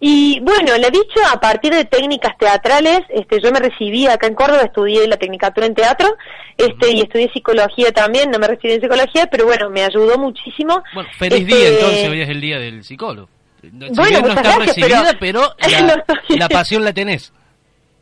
Y 0.00 0.40
bueno, 0.40 0.72
he 0.74 0.90
dicho 0.90 1.20
a 1.30 1.38
partir 1.40 1.72
de 1.74 1.84
técnicas 1.84 2.36
teatrales, 2.38 3.00
este, 3.10 3.40
yo 3.42 3.50
me 3.52 3.60
recibí 3.60 4.06
acá 4.06 4.26
en 4.26 4.34
Córdoba, 4.34 4.62
estudié 4.62 5.06
la 5.06 5.16
tecnicatura 5.18 5.66
en 5.66 5.74
teatro, 5.74 6.08
este, 6.56 6.92
y 6.92 7.00
estudié 7.02 7.30
psicología 7.32 7.92
también, 7.92 8.30
no 8.30 8.38
me 8.38 8.46
recibí 8.48 8.72
en 8.74 8.80
psicología, 8.80 9.26
pero 9.30 9.44
bueno, 9.44 9.68
me 9.70 9.82
ayudó 9.84 10.16
muchísimo. 10.18 10.82
Bueno, 10.94 11.08
feliz 11.18 11.40
Este, 11.40 11.54
día 11.54 11.68
entonces, 11.68 12.08
hoy 12.08 12.20
es 12.22 12.28
el 12.30 12.40
día 12.40 12.58
del 12.58 12.82
psicólogo. 12.84 13.28
Si 13.60 13.68
Bueno, 13.70 14.20
no 14.22 14.28
estás 14.28 14.42
gracias, 14.42 14.66
recibida, 14.68 15.16
pero, 15.20 15.54
pero- 15.60 15.70
la, 15.86 15.94
No 15.96 16.02
estoy- 16.02 16.38
la 16.38 16.48
pasión 16.48 16.82
la 16.84 16.92
tenés. 16.94 17.32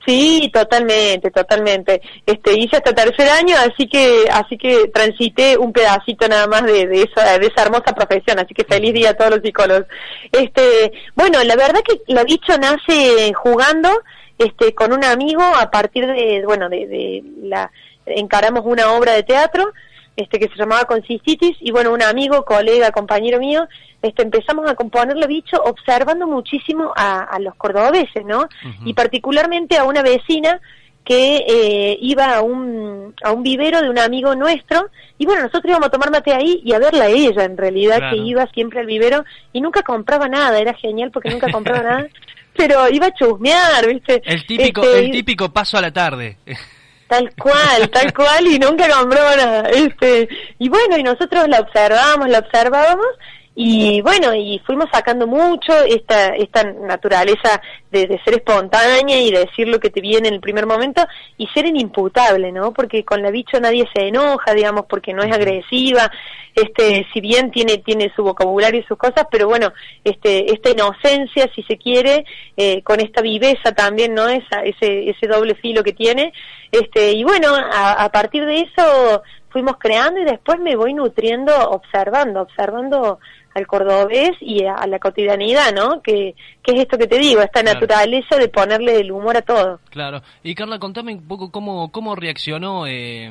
Sí, 0.07 0.51
totalmente, 0.53 1.31
totalmente. 1.31 2.01
Este, 2.25 2.59
hice 2.59 2.77
hasta 2.77 2.95
tercer 2.95 3.29
año, 3.29 3.57
así 3.57 3.89
que, 3.89 4.25
así 4.31 4.57
que 4.57 4.89
transité 4.89 5.59
un 5.59 5.73
pedacito 5.73 6.27
nada 6.29 6.47
más 6.47 6.63
de, 6.65 6.87
de 6.87 7.03
esa, 7.03 7.39
de 7.39 7.47
esa 7.47 7.63
hermosa 7.63 7.93
profesión, 7.95 8.39
así 8.39 8.55
que 8.55 8.65
feliz 8.65 8.95
día 8.95 9.11
a 9.11 9.15
todos 9.15 9.33
los 9.33 9.41
psicólogos. 9.43 9.87
Este, 10.33 10.93
bueno, 11.15 11.43
la 11.45 11.57
verdad 11.57 11.81
que 11.87 12.01
la 12.07 12.25
bicho 12.25 12.57
nace 12.59 13.33
jugando, 13.35 13.91
este, 14.39 14.75
con 14.75 14.93
un 14.93 15.05
amigo 15.05 15.43
a 15.43 15.71
partir 15.71 16.07
de, 16.07 16.43
bueno, 16.47 16.69
de, 16.69 16.87
de 16.87 17.23
la, 17.43 17.71
encaramos 18.07 18.63
una 18.65 18.93
obra 18.93 19.13
de 19.13 19.25
teatro, 19.25 19.73
este, 20.19 20.41
que 20.41 20.49
se 20.49 20.57
llamaba 20.57 20.85
Consistitis, 20.85 21.57
y 21.61 21.71
bueno, 21.71 21.93
un 21.93 22.03
amigo, 22.03 22.45
colega, 22.45 22.91
compañero 22.91 23.39
mío, 23.39 23.69
este, 24.03 24.23
empezamos 24.23 24.69
a 24.69 24.75
componer 24.75 25.17
la 25.17 25.29
bicho 25.29 25.57
observando 25.65 26.27
muchísimo 26.27 26.93
a, 26.97 27.23
a 27.23 27.39
los 27.39 27.55
cordobeses, 27.55 28.25
¿no? 28.27 28.49
Y 28.85 28.95
particularmente 28.95 29.77
a 29.79 29.85
una 29.85 30.03
vecina 30.03 30.61
que 31.05 31.37
eh, 31.49 31.99
iba 32.03 32.35
a 32.37 32.43
un, 32.43 33.15
a 33.23 33.33
un 33.33 33.43
vivero 33.45 33.81
de 33.81 33.89
un 33.89 33.99
amigo 33.99 34.35
nuestro, 34.35 34.91
y 35.19 35.25
bueno, 35.25 35.43
nosotros 35.43 35.67
íbamos 35.67 35.87
a 35.87 35.91
tomar 35.93 36.11
mate 36.11 36.33
ahí 36.33 36.61
y 36.65 36.73
a 36.73 36.81
verla 36.81 37.05
a 37.05 37.09
ella, 37.09 37.45
en 37.45 37.57
realidad, 37.57 37.99
Claro. 37.99 38.17
que 38.17 38.23
iba 38.23 38.47
siempre 38.49 38.81
al 38.81 38.87
vivero 38.87 39.25
y 39.53 39.61
nunca 39.61 39.83
compraba 39.83 40.29
nada, 40.29 40.59
era 40.59 40.75
genial 40.75 41.11
porque 41.13 41.31
nunca 41.31 41.51
compraba 41.53 41.83
nada, 41.83 42.07
pero 42.57 42.89
iba 42.91 43.07
a 43.07 43.15
chusmear, 43.15 43.87
¿viste? 43.87 44.21
El 44.25 44.45
típico, 44.47 44.83
Este, 44.83 44.99
el 44.99 45.11
típico 45.13 45.49
paso 45.53 45.79
a 45.79 45.81
la 45.81 45.93
tarde. 45.93 46.37
Tal 47.09 47.35
cual, 47.37 47.91
tal 47.91 48.13
cual, 48.13 48.47
y 48.47 48.59
nunca 48.59 48.89
compró 48.91 49.19
nada. 49.37 49.69
Este, 49.71 50.29
y 50.59 50.69
bueno, 50.69 50.99
y 50.99 51.03
nosotros 51.03 51.49
la 51.49 51.61
observábamos, 51.61 52.29
la 52.29 52.41
observábamos, 52.41 53.07
y 53.61 54.01
bueno, 54.03 54.33
y 54.37 54.61
fuimos 54.61 54.87
sacando 54.93 55.27
mucho 55.27 55.73
esta, 55.83 56.29
esta 56.29 56.63
naturaleza 56.63 57.61
de, 57.91 58.07
de, 58.07 58.23
ser 58.23 58.35
espontánea 58.35 59.21
y 59.21 59.33
de 59.33 59.47
decir 59.47 59.67
lo 59.67 59.81
que 59.81 59.91
te 59.91 60.01
viene 60.01 60.29
en 60.29 60.35
el 60.35 60.41
primer 60.41 60.65
momento 60.65 61.05
y 61.37 61.49
ser 61.49 61.67
inimputable, 61.67 62.53
¿no? 62.53 62.73
Porque 62.73 63.05
con 63.05 63.21
la 63.21 63.33
bicho 63.33 63.59
nadie 63.59 63.89
se 63.93 64.07
enoja, 64.07 64.55
digamos, 64.55 64.85
porque 64.89 65.13
no 65.13 65.25
es 65.25 65.33
agresiva, 65.35 66.09
este, 66.55 67.05
si 67.13 67.21
bien 67.21 67.51
tiene, 67.51 67.79
tiene 67.79 68.13
su 68.15 68.23
vocabulario 68.23 68.79
y 68.79 68.85
sus 68.85 68.97
cosas, 68.97 69.27
pero 69.29 69.49
bueno, 69.49 69.73
este, 70.05 70.53
esta 70.53 70.71
inocencia, 70.71 71.51
si 71.53 71.65
se 71.65 71.79
quiere, 71.79 72.27
eh, 72.57 72.81
con 72.83 73.01
esta 73.01 73.23
viveza 73.23 73.73
también, 73.73 74.15
¿no? 74.15 74.29
Esa, 74.29 74.63
ese, 74.63 75.11
ese 75.11 75.27
doble 75.27 75.57
filo 75.57 75.83
que 75.83 75.95
tiene, 75.95 76.33
este, 76.71 77.11
y 77.11 77.25
bueno, 77.25 77.57
a, 77.57 78.05
a 78.05 78.09
partir 78.11 78.47
de 78.47 78.61
eso 78.61 79.23
fuimos 79.51 79.77
creando 79.79 80.21
y 80.21 80.25
después 80.25 80.61
me 80.61 80.77
voy 80.77 80.95
nutriendo 80.95 81.53
observando, 81.71 82.43
observando 82.43 83.19
al 83.55 83.67
cordobés 83.67 84.33
y 84.41 84.65
a, 84.65 84.87
la 84.87 84.99
cotidianidad, 84.99 85.73
¿no? 85.75 86.01
Que, 86.03 86.35
que, 86.63 86.73
es 86.73 86.81
esto 86.81 86.97
que 86.97 87.07
te 87.07 87.19
digo, 87.19 87.41
esta 87.43 87.63
naturaleza 87.63 88.37
de 88.37 88.49
ponerle 88.49 89.01
el 89.01 89.11
humor 89.11 89.37
a 89.37 89.43
todo. 89.43 89.81
Claro. 89.91 90.23
Y 90.43 90.55
Carla, 90.55 90.79
contame 90.79 91.15
un 91.15 91.27
poco 91.27 91.51
cómo, 91.51 91.91
cómo 91.91 92.15
reaccionó 92.15 92.87
eh, 92.87 93.31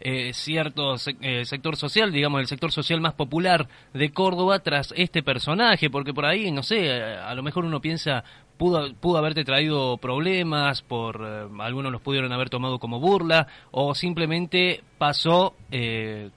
eh, 0.00 0.32
cierto 0.34 0.96
eh, 1.20 1.44
sector 1.44 1.76
social, 1.76 2.10
digamos, 2.10 2.40
el 2.40 2.48
sector 2.48 2.72
social 2.72 3.00
más 3.00 3.14
popular 3.14 3.68
de 3.94 4.12
Córdoba 4.12 4.58
tras 4.58 4.92
este 4.96 5.22
personaje, 5.22 5.90
porque 5.90 6.12
por 6.12 6.26
ahí, 6.26 6.50
no 6.50 6.62
sé, 6.62 6.90
a, 6.92 7.32
lo 7.34 7.42
mejor 7.42 7.64
uno 7.64 7.80
piensa, 7.80 8.24
pudo, 8.56 8.92
pudo 8.94 9.18
haberte 9.18 9.44
traído 9.44 9.96
problemas, 9.98 10.82
por 10.82 11.22
eh, 11.24 11.48
algunos 11.60 11.92
los 11.92 12.00
pudieron 12.00 12.32
haber 12.32 12.50
tomado 12.50 12.78
como 12.78 13.00
burla, 13.00 13.46
o 13.70 13.94
simplemente 13.94 14.82
pasó 14.98 15.54
eh, 15.70 16.30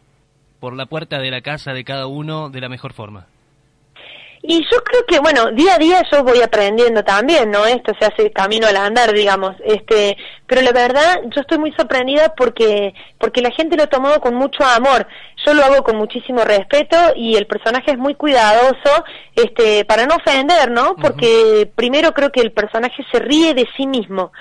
por 0.59 0.75
la 0.75 0.85
puerta 0.85 1.19
de 1.19 1.31
la 1.31 1.41
casa 1.41 1.73
de 1.73 1.83
cada 1.83 2.07
uno 2.07 2.49
de 2.49 2.61
la 2.61 2.69
mejor 2.69 2.93
forma. 2.93 3.27
Y 4.47 4.61
yo 4.71 4.83
creo 4.83 5.05
que, 5.07 5.19
bueno, 5.19 5.51
día 5.51 5.75
a 5.75 5.77
día 5.77 6.03
yo 6.11 6.23
voy 6.23 6.41
aprendiendo 6.41 7.03
también, 7.03 7.49
¿no? 7.49 7.65
Esto 7.65 7.93
se 7.99 8.05
hace 8.05 8.31
camino 8.31 8.67
al 8.67 8.77
andar, 8.77 9.13
digamos. 9.13 9.55
Este, 9.63 10.17
pero 10.47 10.61
la 10.61 10.71
verdad, 10.71 11.21
yo 11.35 11.41
estoy 11.41 11.57
muy 11.57 11.71
sorprendida 11.73 12.35
porque, 12.35 12.93
porque 13.17 13.41
la 13.41 13.51
gente 13.51 13.75
lo 13.75 13.83
ha 13.83 13.87
tomado 13.87 14.19
con 14.21 14.35
mucho 14.35 14.63
amor. 14.63 15.07
Yo 15.45 15.53
lo 15.53 15.63
hago 15.63 15.83
con 15.83 15.97
muchísimo 15.97 16.43
respeto 16.43 16.95
y 17.15 17.35
el 17.35 17.47
personaje 17.47 17.91
es 17.91 17.97
muy 17.97 18.15
cuidadoso, 18.15 19.03
este, 19.35 19.85
para 19.85 20.05
no 20.05 20.15
ofender, 20.15 20.69
¿no? 20.71 20.95
Porque 20.95 21.69
primero 21.75 22.13
creo 22.13 22.31
que 22.31 22.41
el 22.41 22.51
personaje 22.51 23.03
se 23.11 23.19
ríe 23.19 23.53
de 23.53 23.67
sí 23.75 23.87
mismo. 23.87 24.31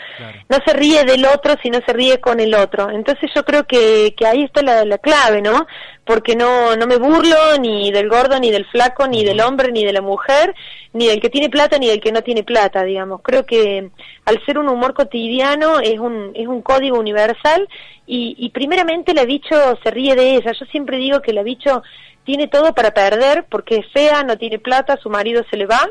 No 0.49 0.59
se 0.67 0.73
ríe 0.75 1.05
del 1.05 1.25
otro, 1.25 1.55
sino 1.63 1.81
se 1.87 1.93
ríe 1.93 2.21
con 2.21 2.41
el 2.41 2.55
otro. 2.55 2.91
Entonces 2.91 3.31
yo 3.35 3.45
creo 3.45 3.65
que, 3.67 4.15
que 4.17 4.27
ahí 4.27 4.45
está 4.45 4.63
la, 4.63 4.85
la 4.85 4.99
clave, 4.99 5.41
¿no? 5.41 5.67
Porque 6.05 6.37
no, 6.37 6.77
no 6.77 6.87
me 6.87 6.97
burlo 6.97 7.37
ni 7.61 7.91
del 7.91 8.09
gordo, 8.09 8.39
ni 8.39 8.51
del 8.51 8.67
flaco, 8.67 9.07
ni 9.07 9.25
del 9.25 9.41
hombre, 9.41 9.73
ni 9.73 9.85
de 9.85 9.93
la 9.93 10.03
mujer, 10.03 10.55
ni 10.93 11.07
del 11.07 11.21
que 11.21 11.31
tiene 11.31 11.49
plata, 11.49 11.79
ni 11.79 11.87
del 11.87 12.01
que 12.01 12.13
no 12.13 12.23
tiene 12.23 12.43
plata, 12.43 12.85
digamos. 12.85 13.23
Creo 13.23 13.47
que 13.47 13.91
al 14.25 14.45
ser 14.45 14.59
un 14.59 14.69
humor 14.69 14.95
cotidiano 14.95 15.81
es 15.81 15.99
un, 15.99 16.33
es 16.35 16.47
un 16.47 16.63
código 16.63 16.99
universal 16.99 17.69
y, 18.07 18.37
y 18.39 18.51
primeramente 18.51 19.15
la 19.15 19.25
bicho 19.25 19.57
se 19.83 19.91
ríe 19.91 20.15
de 20.15 20.37
ella. 20.37 20.53
Yo 20.53 20.67
siempre 20.67 20.99
digo 20.99 21.23
que 21.23 21.33
la 21.33 21.43
bicho 21.43 21.83
tiene 22.25 22.49
todo 22.49 22.75
para 22.75 22.93
perder 22.93 23.47
porque 23.49 23.77
es 23.77 23.87
fea, 23.93 24.23
no 24.25 24.37
tiene 24.37 24.59
plata, 24.59 24.99
su 25.03 25.09
marido 25.09 25.45
se 25.51 25.57
le 25.57 25.67
va 25.67 25.91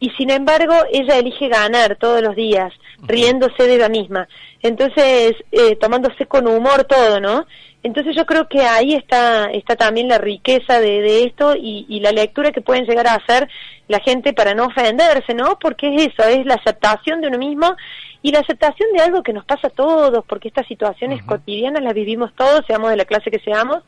y 0.00 0.10
sin 0.10 0.30
embargo 0.30 0.74
ella 0.92 1.18
elige 1.18 1.48
ganar 1.48 1.96
todos 1.96 2.22
los 2.22 2.36
días, 2.36 2.72
riéndose 3.02 3.64
de 3.64 3.74
ella 3.74 3.88
misma. 3.88 4.28
Entonces, 4.62 5.34
eh, 5.52 5.76
tomándose 5.76 6.26
con 6.26 6.46
humor 6.46 6.84
todo, 6.84 7.20
¿no? 7.20 7.46
Entonces 7.82 8.16
yo 8.16 8.26
creo 8.26 8.48
que 8.48 8.62
ahí 8.62 8.94
está, 8.94 9.46
está 9.52 9.76
también 9.76 10.08
la 10.08 10.18
riqueza 10.18 10.80
de, 10.80 11.00
de 11.00 11.24
esto 11.24 11.54
y, 11.54 11.86
y, 11.88 12.00
la 12.00 12.10
lectura 12.10 12.50
que 12.50 12.60
pueden 12.60 12.84
llegar 12.84 13.06
a 13.06 13.14
hacer 13.14 13.48
la 13.86 14.00
gente 14.00 14.32
para 14.32 14.54
no 14.54 14.66
ofenderse, 14.66 15.32
¿no? 15.32 15.58
Porque 15.60 15.94
es 15.94 16.08
eso, 16.08 16.28
es 16.28 16.44
la 16.44 16.54
aceptación 16.54 17.20
de 17.20 17.28
uno 17.28 17.38
mismo 17.38 17.76
y 18.20 18.32
la 18.32 18.40
aceptación 18.40 18.92
de 18.92 19.02
algo 19.02 19.22
que 19.22 19.32
nos 19.32 19.44
pasa 19.44 19.68
a 19.68 19.70
todos, 19.70 20.24
porque 20.26 20.48
estas 20.48 20.66
situaciones 20.66 21.22
cotidianas 21.22 21.82
las 21.82 21.94
vivimos 21.94 22.34
todos, 22.34 22.66
seamos 22.66 22.90
de 22.90 22.96
la 22.96 23.04
clase 23.04 23.30
que 23.30 23.38
seamos, 23.38 23.84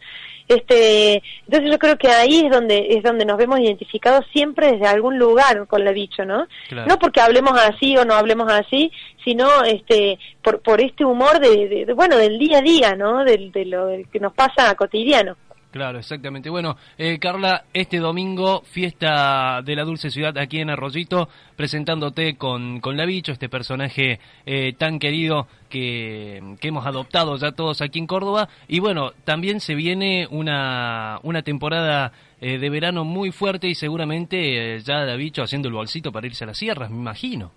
este, 0.48 1.22
entonces 1.46 1.70
yo 1.70 1.78
creo 1.78 1.96
que 1.96 2.08
ahí 2.08 2.44
es 2.44 2.50
donde 2.50 2.88
es 2.90 3.02
donde 3.02 3.24
nos 3.24 3.36
vemos 3.36 3.60
identificados 3.60 4.24
siempre 4.32 4.72
desde 4.72 4.86
algún 4.86 5.18
lugar 5.18 5.66
con 5.66 5.84
la 5.84 5.92
bicho, 5.92 6.24
¿no? 6.24 6.46
No 6.70 6.98
porque 6.98 7.20
hablemos 7.20 7.58
así 7.58 7.96
o 7.96 8.04
no 8.04 8.14
hablemos 8.14 8.50
así, 8.52 8.90
sino 9.24 9.62
este 9.64 10.18
por 10.42 10.60
por 10.60 10.80
este 10.80 11.04
humor 11.04 11.40
de, 11.40 11.84
de, 11.86 11.92
bueno 11.94 12.16
del 12.16 12.38
día 12.38 12.58
a 12.58 12.62
día, 12.62 12.94
¿no? 12.96 13.24
Del, 13.24 13.52
de 13.52 13.64
lo 13.66 13.88
que 14.12 14.20
nos 14.20 14.32
pasa 14.32 14.74
cotidiano. 14.74 15.36
Claro, 15.70 16.00
exactamente. 16.00 16.50
Bueno, 16.50 16.76
eh, 16.98 17.18
Carla, 17.20 17.64
este 17.72 17.98
domingo, 17.98 18.62
fiesta 18.62 19.62
de 19.62 19.76
la 19.76 19.84
Dulce 19.84 20.10
Ciudad 20.10 20.36
aquí 20.36 20.58
en 20.58 20.68
Arroyito, 20.68 21.28
presentándote 21.54 22.36
con, 22.36 22.80
con 22.80 22.96
La 22.96 23.06
Bicho, 23.06 23.30
este 23.30 23.48
personaje 23.48 24.18
eh, 24.46 24.72
tan 24.76 24.98
querido 24.98 25.46
que, 25.68 26.56
que, 26.60 26.68
hemos 26.68 26.86
adoptado 26.86 27.36
ya 27.36 27.52
todos 27.52 27.82
aquí 27.82 28.00
en 28.00 28.08
Córdoba. 28.08 28.48
Y 28.66 28.80
bueno, 28.80 29.12
también 29.24 29.60
se 29.60 29.76
viene 29.76 30.26
una, 30.28 31.20
una 31.22 31.42
temporada 31.42 32.12
eh, 32.40 32.58
de 32.58 32.70
verano 32.70 33.04
muy 33.04 33.32
fuerte 33.32 33.68
y 33.68 33.74
seguramente 33.74 34.76
eh, 34.76 34.80
ya 34.80 35.04
La 35.04 35.16
haciendo 35.44 35.68
el 35.68 35.74
bolsito 35.74 36.10
para 36.10 36.26
irse 36.26 36.44
a 36.44 36.46
las 36.48 36.58
sierras, 36.58 36.90
me 36.90 36.96
imagino. 36.96 37.52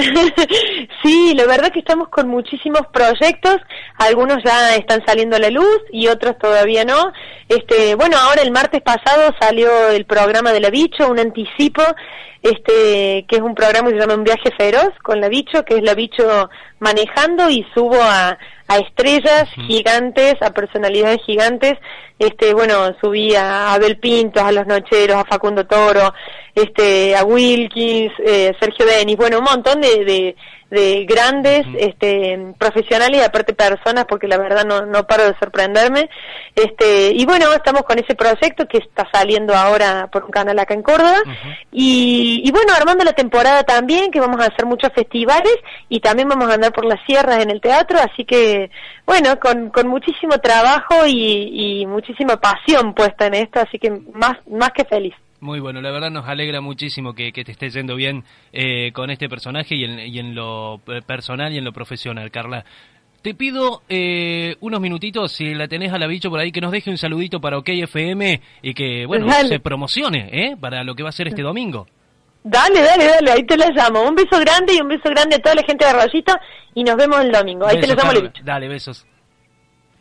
sí, 1.02 1.34
la 1.34 1.46
verdad 1.46 1.72
que 1.72 1.80
estamos 1.80 2.08
con 2.08 2.28
muchísimos 2.28 2.82
proyectos, 2.92 3.56
algunos 3.96 4.38
ya 4.44 4.74
están 4.76 5.04
saliendo 5.06 5.36
a 5.36 5.40
la 5.40 5.50
luz 5.50 5.80
y 5.92 6.08
otros 6.08 6.38
todavía 6.38 6.84
no. 6.84 7.12
Este, 7.48 7.94
bueno, 7.94 8.16
ahora 8.18 8.42
el 8.42 8.50
martes 8.50 8.82
pasado 8.82 9.34
salió 9.40 9.88
el 9.88 10.04
programa 10.04 10.52
de 10.52 10.60
la 10.60 10.70
Bicho, 10.70 11.08
un 11.08 11.18
anticipo, 11.18 11.82
este, 12.42 13.26
que 13.28 13.36
es 13.36 13.42
un 13.42 13.54
programa 13.54 13.88
que 13.88 13.94
se 13.94 14.00
llama 14.00 14.14
Un 14.14 14.24
viaje 14.24 14.50
feroz 14.56 14.90
con 15.02 15.20
la 15.20 15.28
Bicho, 15.28 15.64
que 15.64 15.76
es 15.76 15.82
la 15.82 15.94
Bicho 15.94 16.48
manejando 16.78 17.50
y 17.50 17.66
subo 17.74 17.96
a, 18.00 18.38
a 18.68 18.78
estrellas 18.78 19.48
gigantes, 19.66 20.36
a 20.40 20.50
personalidades 20.52 21.20
gigantes. 21.26 21.74
Este, 22.18 22.54
bueno, 22.54 22.94
subí 23.00 23.34
a 23.34 23.72
Abel 23.72 23.98
Pintos, 23.98 24.42
a 24.42 24.52
Los 24.52 24.66
Nocheros, 24.66 25.16
a 25.16 25.24
Facundo 25.24 25.66
Toro, 25.66 26.12
este, 26.54 27.16
a 27.16 27.24
Wilkins, 27.24 28.12
eh, 28.24 28.52
Sergio 28.60 28.86
Denis, 28.86 29.16
bueno, 29.16 29.38
un 29.38 29.44
montón 29.44 29.80
de, 29.80 30.04
de, 30.04 30.36
de 30.70 31.04
grandes 31.04 31.66
este, 31.78 32.54
profesionales 32.56 33.20
y 33.20 33.24
aparte 33.24 33.54
personas, 33.54 34.04
porque 34.08 34.28
la 34.28 34.38
verdad 34.38 34.64
no, 34.64 34.86
no 34.86 35.06
paro 35.06 35.24
de 35.24 35.38
sorprenderme. 35.38 36.08
Este, 36.54 37.12
y 37.12 37.24
bueno, 37.26 37.52
estamos 37.52 37.82
con 37.82 37.98
ese 37.98 38.14
proyecto 38.14 38.66
que 38.66 38.78
está 38.78 39.08
saliendo 39.12 39.54
ahora 39.54 40.08
por 40.12 40.24
un 40.24 40.30
canal 40.30 40.58
acá 40.58 40.74
en 40.74 40.82
Córdoba. 40.82 41.18
y, 41.72 42.42
y, 42.44 42.50
bueno, 42.52 42.72
armando 42.72 43.04
la 43.04 43.12
temporada 43.12 43.64
también, 43.64 44.10
que 44.10 44.20
vamos 44.20 44.40
a 44.40 44.46
hacer 44.46 44.64
muchos 44.64 44.92
festivales 44.92 45.54
y 45.88 46.00
también 46.00 46.28
vamos 46.28 46.48
a 46.48 46.54
andar 46.54 46.72
por 46.72 46.84
las 46.84 47.04
sierras 47.04 47.42
en 47.42 47.50
el 47.50 47.60
teatro, 47.60 47.98
así 47.98 48.24
que 48.24 48.70
bueno, 49.06 49.40
con, 49.40 49.70
con 49.70 49.88
muchísimo 49.88 50.38
trabajo 50.38 51.04
y, 51.06 51.80
y 51.80 51.86
muchísima 51.86 52.36
pasión 52.36 52.94
puesta 52.94 53.26
en 53.26 53.34
esto, 53.34 53.58
así 53.60 53.78
que 53.78 53.90
más, 53.90 54.36
más 54.48 54.70
que 54.70 54.84
feliz. 54.84 55.14
Muy 55.40 55.58
bueno, 55.58 55.80
la 55.80 55.90
verdad 55.90 56.10
nos 56.10 56.28
alegra 56.28 56.60
muchísimo 56.60 57.14
que, 57.14 57.32
que 57.32 57.44
te 57.44 57.52
esté 57.52 57.70
yendo 57.70 57.96
bien 57.96 58.24
eh, 58.52 58.92
con 58.92 59.10
este 59.10 59.28
personaje 59.28 59.74
y 59.74 59.84
en, 59.84 59.98
y 59.98 60.18
en, 60.18 60.34
lo 60.34 60.80
personal 61.06 61.52
y 61.52 61.58
en 61.58 61.64
lo 61.64 61.72
profesional, 61.72 62.30
Carla. 62.30 62.64
Te 63.22 63.34
pido 63.34 63.82
eh, 63.88 64.56
unos 64.60 64.80
minutitos, 64.80 65.32
si 65.32 65.54
la 65.54 65.68
tenés 65.68 65.92
a 65.92 65.98
la 65.98 66.06
bicho 66.06 66.30
por 66.30 66.40
ahí, 66.40 66.52
que 66.52 66.60
nos 66.60 66.72
deje 66.72 66.90
un 66.90 66.98
saludito 66.98 67.40
para 67.40 67.58
OK 67.58 67.68
FM 67.68 68.40
y 68.62 68.74
que, 68.74 69.06
bueno, 69.06 69.26
dale. 69.26 69.48
se 69.48 69.60
promocione, 69.60 70.28
¿eh? 70.32 70.56
Para 70.58 70.84
lo 70.84 70.94
que 70.94 71.02
va 71.02 71.08
a 71.08 71.12
ser 71.12 71.28
este 71.28 71.42
domingo. 71.42 71.86
Dale, 72.42 72.80
dale, 72.80 73.06
dale, 73.06 73.32
ahí 73.32 73.42
te 73.44 73.56
la 73.56 73.70
llamo. 73.70 74.02
Un 74.02 74.14
beso 74.14 74.38
grande 74.40 74.74
y 74.74 74.80
un 74.80 74.88
beso 74.88 75.08
grande 75.10 75.36
a 75.36 75.38
toda 75.38 75.54
la 75.54 75.62
gente 75.62 75.84
de 75.84 75.90
Arroyito 75.90 76.34
y 76.74 76.82
nos 76.82 76.96
vemos 76.96 77.20
el 77.20 77.30
domingo. 77.30 77.66
Ahí 77.66 77.76
besos, 77.76 77.90
te 77.90 77.96
la 77.96 78.02
llamo, 78.02 78.12
Carla. 78.14 78.32
Dale, 78.42 78.68
besos. 78.68 79.06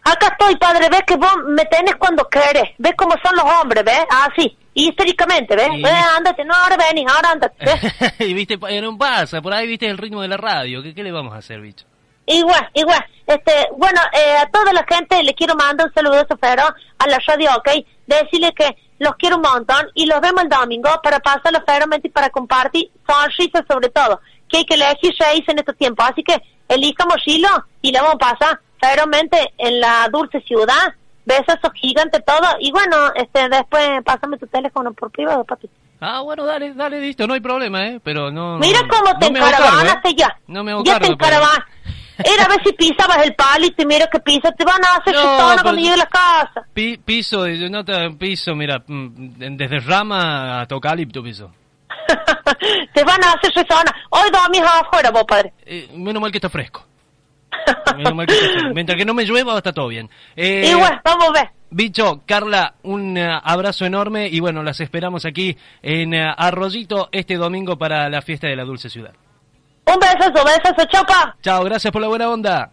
Acá 0.04 0.28
estoy, 0.28 0.56
padre, 0.56 0.88
ves 0.90 1.04
que 1.06 1.16
vos 1.18 1.36
me 1.48 1.66
tenés 1.66 1.96
cuando 1.96 2.28
querés, 2.30 2.72
ves 2.78 2.94
cómo 2.96 3.16
son 3.24 3.36
los 3.36 3.46
hombres, 3.46 3.84
ves, 3.84 4.00
así, 4.10 4.58
ah, 4.58 4.59
históricamente, 4.88 5.56
¿ves? 5.56 5.70
Y... 5.76 5.84
ándate, 5.86 6.46
no, 6.46 6.54
ahora 6.54 6.78
vení, 6.78 7.06
ahora 7.08 7.32
ándate, 7.32 7.66
¿ves? 7.66 8.14
y 8.20 8.34
viste, 8.34 8.58
no 8.58 8.98
pasa, 8.98 9.42
por 9.42 9.54
ahí 9.54 9.68
viste 9.68 9.88
el 9.88 9.98
ritmo 9.98 10.22
de 10.22 10.28
la 10.28 10.38
radio, 10.38 10.82
¿qué, 10.82 10.94
qué 10.94 11.04
le 11.04 11.12
vamos 11.12 11.34
a 11.34 11.38
hacer, 11.38 11.62
bicho? 11.62 11.86
Igual, 12.26 12.70
igual, 12.76 13.04
este, 13.26 13.52
bueno, 13.76 14.00
eh, 14.14 14.38
a 14.38 14.46
toda 14.50 14.72
la 14.72 14.86
gente 14.88 15.24
le 15.24 15.34
quiero 15.34 15.56
mandar 15.56 15.88
un 15.88 15.94
saludo 15.94 16.26
pero 16.40 16.64
a 16.64 17.08
la 17.08 17.20
radio, 17.26 17.50
¿ok? 17.58 17.70
Decirle 18.06 18.54
que 18.54 18.78
los 19.00 19.16
quiero 19.16 19.38
un 19.38 19.42
montón 19.42 19.88
y 19.96 20.06
los 20.06 20.22
vemos 20.22 20.44
el 20.44 20.50
domingo 20.50 20.90
para 21.02 21.20
pasarlo 21.20 21.60
feramente 21.66 22.08
y 22.08 22.12
para 22.12 22.30
compartir 22.30 22.92
sonrisas 23.08 23.64
sobre 23.68 23.90
todo, 23.90 24.20
que 24.48 24.58
hay 24.58 24.66
que 24.66 24.76
elegir 24.76 25.14
en 25.48 25.60
estos 25.60 25.76
tiempos, 25.78 26.06
así 26.08 26.24
que 26.24 26.42
elijamos 26.68 27.18
Chilo 27.24 27.50
y 27.82 27.92
le 27.92 28.00
vamos 28.00 28.16
a 28.16 28.36
pasar 28.36 28.60
feramente 28.80 29.54
en 29.58 29.80
la 29.80 30.08
dulce 30.12 30.42
ciudad, 30.42 30.94
besos 31.26 31.58
gigantes 31.76 32.24
todo 32.26 32.48
y 32.60 32.72
bueno, 32.72 33.14
este 33.16 33.50
después 33.50 33.88
pásame 34.04 34.38
tu 34.38 34.48
teléfono 34.48 34.94
por 34.94 35.12
privado, 35.12 35.44
papi. 35.44 35.70
Ah, 36.02 36.22
bueno, 36.22 36.46
dale, 36.46 36.74
dale, 36.74 37.02
listo, 37.02 37.28
no 37.28 37.34
hay 37.34 37.42
problema, 37.42 37.86
¿eh? 37.86 38.00
Pero 38.04 38.32
no... 38.32 38.58
Mira 38.58 38.82
no, 38.84 38.88
cómo 38.88 39.20
te 39.20 39.30
no 39.30 39.38
encaravanas 39.38 39.98
¿eh? 40.06 40.16
ya. 40.16 40.38
No 40.48 40.64
me 40.64 40.72
hago 40.72 40.84
Ya 40.84 40.94
cargo, 40.94 41.08
te 41.08 41.14
encaravanas. 41.14 41.66
Era 42.24 42.46
a 42.46 42.48
ver 42.50 42.62
si 42.66 42.74
pisabas 42.74 43.26
el 43.26 43.34
palito 43.36 43.82
y 43.82 43.86
mira 43.86 44.08
que 44.08 44.20
pisa, 44.20 44.52
te 44.52 44.66
van 44.66 44.84
a 44.84 44.98
hacer 44.98 45.14
No, 45.14 45.22
pero 45.22 45.62
cuando 45.64 45.82
llegue 45.82 45.94
a 45.94 45.98
la 45.98 46.06
casa. 46.06 46.66
Pi- 46.74 46.98
piso, 46.98 47.48
no 47.48 47.84
te 47.86 48.12
piso, 48.12 48.56
mira, 48.56 48.84
mm, 48.86 49.56
desde 49.58 49.80
rama 49.80 50.62
a 50.62 50.66
tocalipto 50.68 51.24
piso. 51.24 51.52
te 52.94 53.04
van 53.04 53.24
a 53.24 53.32
hacer 53.34 53.52
rezona. 53.56 53.94
Hoy 54.10 54.30
dormís 54.32 54.62
afuera, 54.62 55.12
vos, 55.12 55.24
padre. 55.26 55.54
Eh, 55.66 55.90
menos 55.96 56.22
mal 56.22 56.32
que 56.32 56.38
está 56.40 56.50
fresco. 56.50 56.86
Menos 57.98 58.16
mal 58.16 58.28
que 58.28 58.34
está. 58.34 58.70
Mientras 58.74 58.98
que 58.98 59.06
no 59.06 59.14
me 59.14 59.26
llueva, 59.26 59.58
está 59.58 59.74
todo 59.74 59.88
bien. 59.88 60.10
Eh, 60.36 60.74
bueno, 60.76 61.00
vamos 61.04 61.30
a 61.30 61.32
ver. 61.32 61.50
Bicho, 61.72 62.24
Carla, 62.26 62.76
un 62.84 63.18
eh, 63.18 63.40
abrazo 63.44 63.86
enorme 63.86 64.28
y 64.28 64.40
bueno, 64.40 64.64
las 64.64 64.80
esperamos 64.80 65.26
aquí 65.26 65.56
en 65.84 66.14
eh, 66.14 66.34
Arroyito 66.36 67.10
este 67.12 67.36
domingo 67.36 67.78
para 67.78 68.10
la 68.10 68.22
fiesta 68.22 68.48
de 68.48 68.56
la 68.56 68.64
Dulce 68.64 68.90
Ciudad. 68.90 69.14
Un 69.86 70.00
besazo, 70.00 70.44
besazo, 70.46 70.86
chopa. 70.92 71.36
Chao, 71.42 71.64
gracias 71.64 71.92
por 71.92 72.02
la 72.02 72.08
buena 72.08 72.30
onda. 72.30 72.72